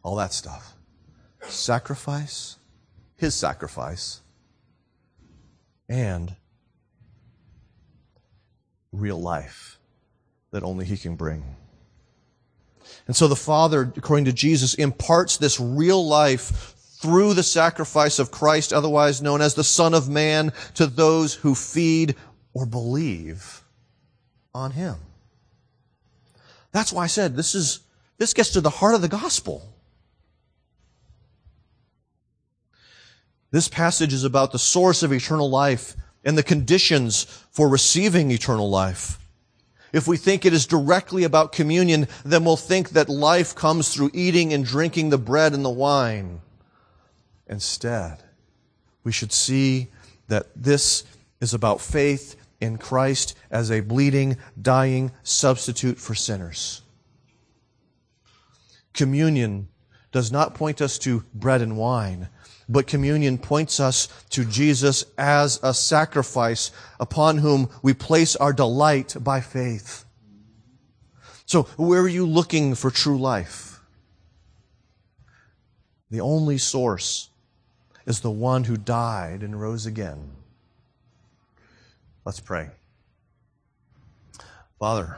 all 0.03 0.17
that 0.17 0.33
stuff. 0.33 0.75
Sacrifice 1.43 2.57
his 3.17 3.35
sacrifice 3.35 4.23
and 5.91 6.35
real 8.93 9.21
life 9.21 9.79
that 10.53 10.63
only 10.63 10.87
he 10.87 10.97
can 10.97 11.17
bring. 11.17 11.45
And 13.07 13.15
so 13.15 13.29
the 13.29 13.37
Father, 13.37 13.93
according 13.95 14.25
to 14.25 14.33
Jesus, 14.33 14.73
imparts 14.75 15.37
this 15.37 15.61
real 15.61 16.07
life 16.07 16.75
through 17.01 17.33
the 17.33 17.43
sacrifice 17.43 18.19
of 18.19 18.31
Christ, 18.31 18.75
otherwise 18.75 19.23
known 19.23 19.41
as 19.41 19.55
the 19.55 19.65
Son 19.65 19.95
of 19.95 20.09
Man, 20.09 20.53
to 20.75 20.87
those 20.87 21.33
who 21.33 21.55
feed 21.55 22.15
or 22.53 22.67
believe 22.67 23.63
on 24.55 24.73
him. 24.73 24.97
That's 26.73 26.93
why 26.93 27.05
I 27.05 27.07
said 27.07 27.37
this 27.37 27.55
is, 27.55 27.81
this 28.19 28.35
gets 28.35 28.51
to 28.51 28.61
the 28.61 28.69
heart 28.69 28.95
of 28.95 29.01
the 29.01 29.09
gospel. 29.09 29.67
This 33.51 33.69
passage 33.69 34.13
is 34.13 34.25
about 34.25 34.53
the 34.53 34.59
source 34.59 35.03
of 35.03 35.11
eternal 35.11 35.49
life 35.49 35.97
and 36.23 36.37
the 36.37 36.43
conditions 36.43 37.25
for 37.51 37.69
receiving 37.69 38.31
eternal 38.31 38.69
life. 38.69 39.19
If 39.95 40.07
we 40.07 40.19
think 40.19 40.45
it 40.45 40.53
is 40.53 40.67
directly 40.67 41.25
about 41.25 41.53
communion, 41.53 42.09
then 42.27 42.45
we'll 42.45 42.57
think 42.57 42.91
that 42.91 43.09
life 43.09 43.55
comes 43.55 43.93
through 43.93 44.11
eating 44.13 44.53
and 44.53 44.67
drinking 44.67 45.09
the 45.09 45.19
bread 45.19 45.55
and 45.55 45.65
the 45.65 45.71
wine. 45.71 46.43
Instead, 47.51 48.23
we 49.03 49.11
should 49.11 49.33
see 49.33 49.89
that 50.29 50.47
this 50.55 51.03
is 51.41 51.53
about 51.53 51.81
faith 51.81 52.37
in 52.61 52.79
Christ 52.79 53.37
as 53.51 53.73
a 53.73 53.81
bleeding, 53.81 54.37
dying 54.61 55.11
substitute 55.25 55.99
for 55.99 56.15
sinners. 56.15 56.83
Communion 58.95 59.69
does 60.13 60.31
not 60.31 60.55
point 60.55 60.81
us 60.81 60.97
to 61.01 61.25
bread 61.35 61.61
and 61.61 61.77
wine, 61.77 62.29
but 62.69 62.87
communion 62.87 63.37
points 63.37 63.81
us 63.81 64.07
to 64.31 64.45
Jesus 64.45 65.05
as 65.19 65.59
a 65.61 65.75
sacrifice 65.75 66.71
upon 67.01 67.39
whom 67.39 67.69
we 67.83 67.95
place 67.95 68.37
our 68.37 68.53
delight 68.53 69.17
by 69.19 69.41
faith. 69.41 70.05
So, 71.47 71.65
where 71.77 72.01
are 72.01 72.09
you 72.09 72.27
looking 72.27 72.77
for 72.77 72.93
true 72.93 73.19
life? 73.19 73.81
The 76.13 76.21
only 76.21 76.59
source 76.59 77.30
is 78.11 78.21
the 78.21 78.31
one 78.31 78.65
who 78.65 78.77
died 78.77 79.45
and 79.45 79.61
rose 79.61 79.87
again. 79.87 80.33
Let's 82.25 82.41
pray. 82.41 82.71
Father, 84.81 85.17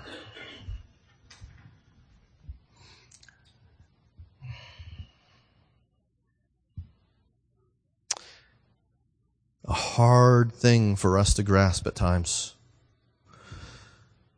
a 9.64 9.72
hard 9.72 10.53
thing 10.53 10.95
for 10.95 11.16
us 11.16 11.32
to 11.32 11.43
grasp 11.43 11.86
at 11.86 11.95
times 11.95 12.57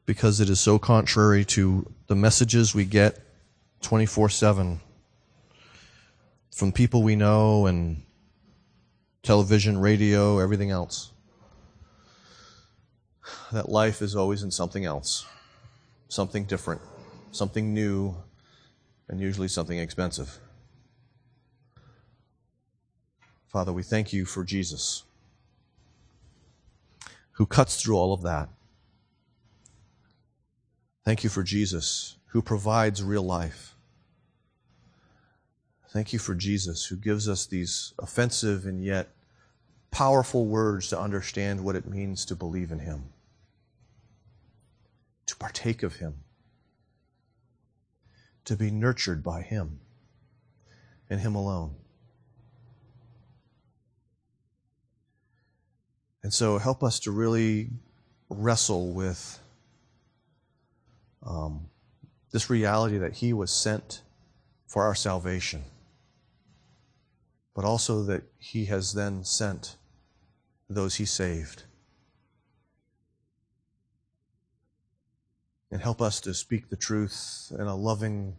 because 0.07 0.39
it 0.39 0.49
is 0.49 0.61
so 0.61 0.79
contrary 0.79 1.45
to 1.45 1.93
the 2.07 2.15
messages 2.15 2.73
we 2.73 2.85
get 2.85 3.19
24 3.83 4.29
7 4.29 4.81
from 6.53 6.71
people 6.71 7.03
we 7.03 7.17
know 7.17 7.67
and 7.67 8.05
television, 9.25 9.79
radio, 9.79 10.39
everything 10.39 10.70
else. 10.70 11.11
That 13.53 13.68
life 13.68 14.01
is 14.01 14.14
always 14.14 14.45
in 14.45 14.53
something 14.53 14.85
else, 14.85 15.27
something 16.09 16.45
different, 16.45 16.81
something 17.33 17.75
new, 17.75 18.14
and 19.09 19.18
usually 19.18 19.49
something 19.49 19.79
expensive. 19.79 20.39
Father, 23.49 23.72
we 23.72 23.83
thank 23.83 24.12
you 24.12 24.25
for 24.25 24.45
Jesus 24.45 25.03
who 27.35 27.47
cuts 27.47 27.81
through 27.81 27.97
all 27.97 28.12
of 28.12 28.22
that. 28.22 28.49
Thank 31.05 31.25
you 31.25 31.31
for 31.31 31.43
Jesus, 31.43 32.16
who 32.29 32.41
provides 32.41 33.03
real 33.03 33.25
life. 33.25 33.74
Thank 35.95 36.12
you 36.12 36.18
for 36.18 36.34
Jesus, 36.34 36.84
who 36.86 36.97
gives 36.97 37.28
us 37.28 37.47
these 37.47 37.95
offensive 38.01 38.66
and 38.66 38.84
yet 38.84 39.11
powerful 39.92 40.45
words 40.45 40.88
to 40.88 40.99
understand 40.99 41.62
what 41.62 41.76
it 41.76 41.86
means 41.86 42.24
to 42.24 42.34
believe 42.34 42.72
in 42.72 42.80
Him, 42.80 43.05
to 45.26 45.36
partake 45.36 45.84
of 45.84 45.95
Him, 45.95 46.14
to 48.45 48.57
be 48.57 48.72
nurtured 48.72 49.22
by 49.22 49.42
Him 49.42 49.78
and 51.09 51.20
Him 51.20 51.36
alone. 51.36 51.76
And 56.24 56.34
so 56.34 56.59
help 56.59 56.82
us 56.82 56.99
to 57.01 57.12
really 57.12 57.70
wrestle 58.28 58.92
with 58.92 59.38
um, 61.24 61.68
this 62.32 62.51
reality 62.51 62.99
that 62.99 63.12
He 63.12 63.32
was 63.32 63.53
sent 63.53 64.03
for 64.66 64.82
our 64.82 64.97
salvation, 64.97 65.62
but 67.55 67.65
also 67.65 68.03
that 68.03 68.25
He 68.39 68.67
has 68.67 68.93
then 68.93 69.25
sent 69.25 69.77
those 70.69 70.97
He 70.97 71.05
saved. 71.05 71.65
And 75.71 75.81
help 75.81 76.01
us 76.01 76.21
to 76.21 76.35
speak 76.35 76.69
the 76.69 76.77
truth 76.77 77.53
in 77.59 77.67
a 77.67 77.75
loving, 77.75 78.37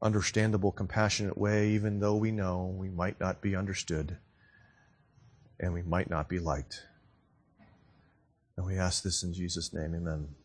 understandable, 0.00 0.72
compassionate 0.72 1.36
way, 1.36 1.70
even 1.70 2.00
though 2.00 2.16
we 2.16 2.30
know 2.30 2.74
we 2.78 2.88
might 2.88 3.20
not 3.20 3.42
be 3.42 3.54
understood 3.54 4.16
and 5.58 5.74
we 5.74 5.82
might 5.82 6.08
not 6.08 6.28
be 6.28 6.38
liked. 6.38 6.84
And 8.56 8.66
we 8.66 8.78
ask 8.78 9.02
this 9.02 9.22
in 9.22 9.32
Jesus' 9.32 9.72
name. 9.72 9.94
Amen. 9.94 10.34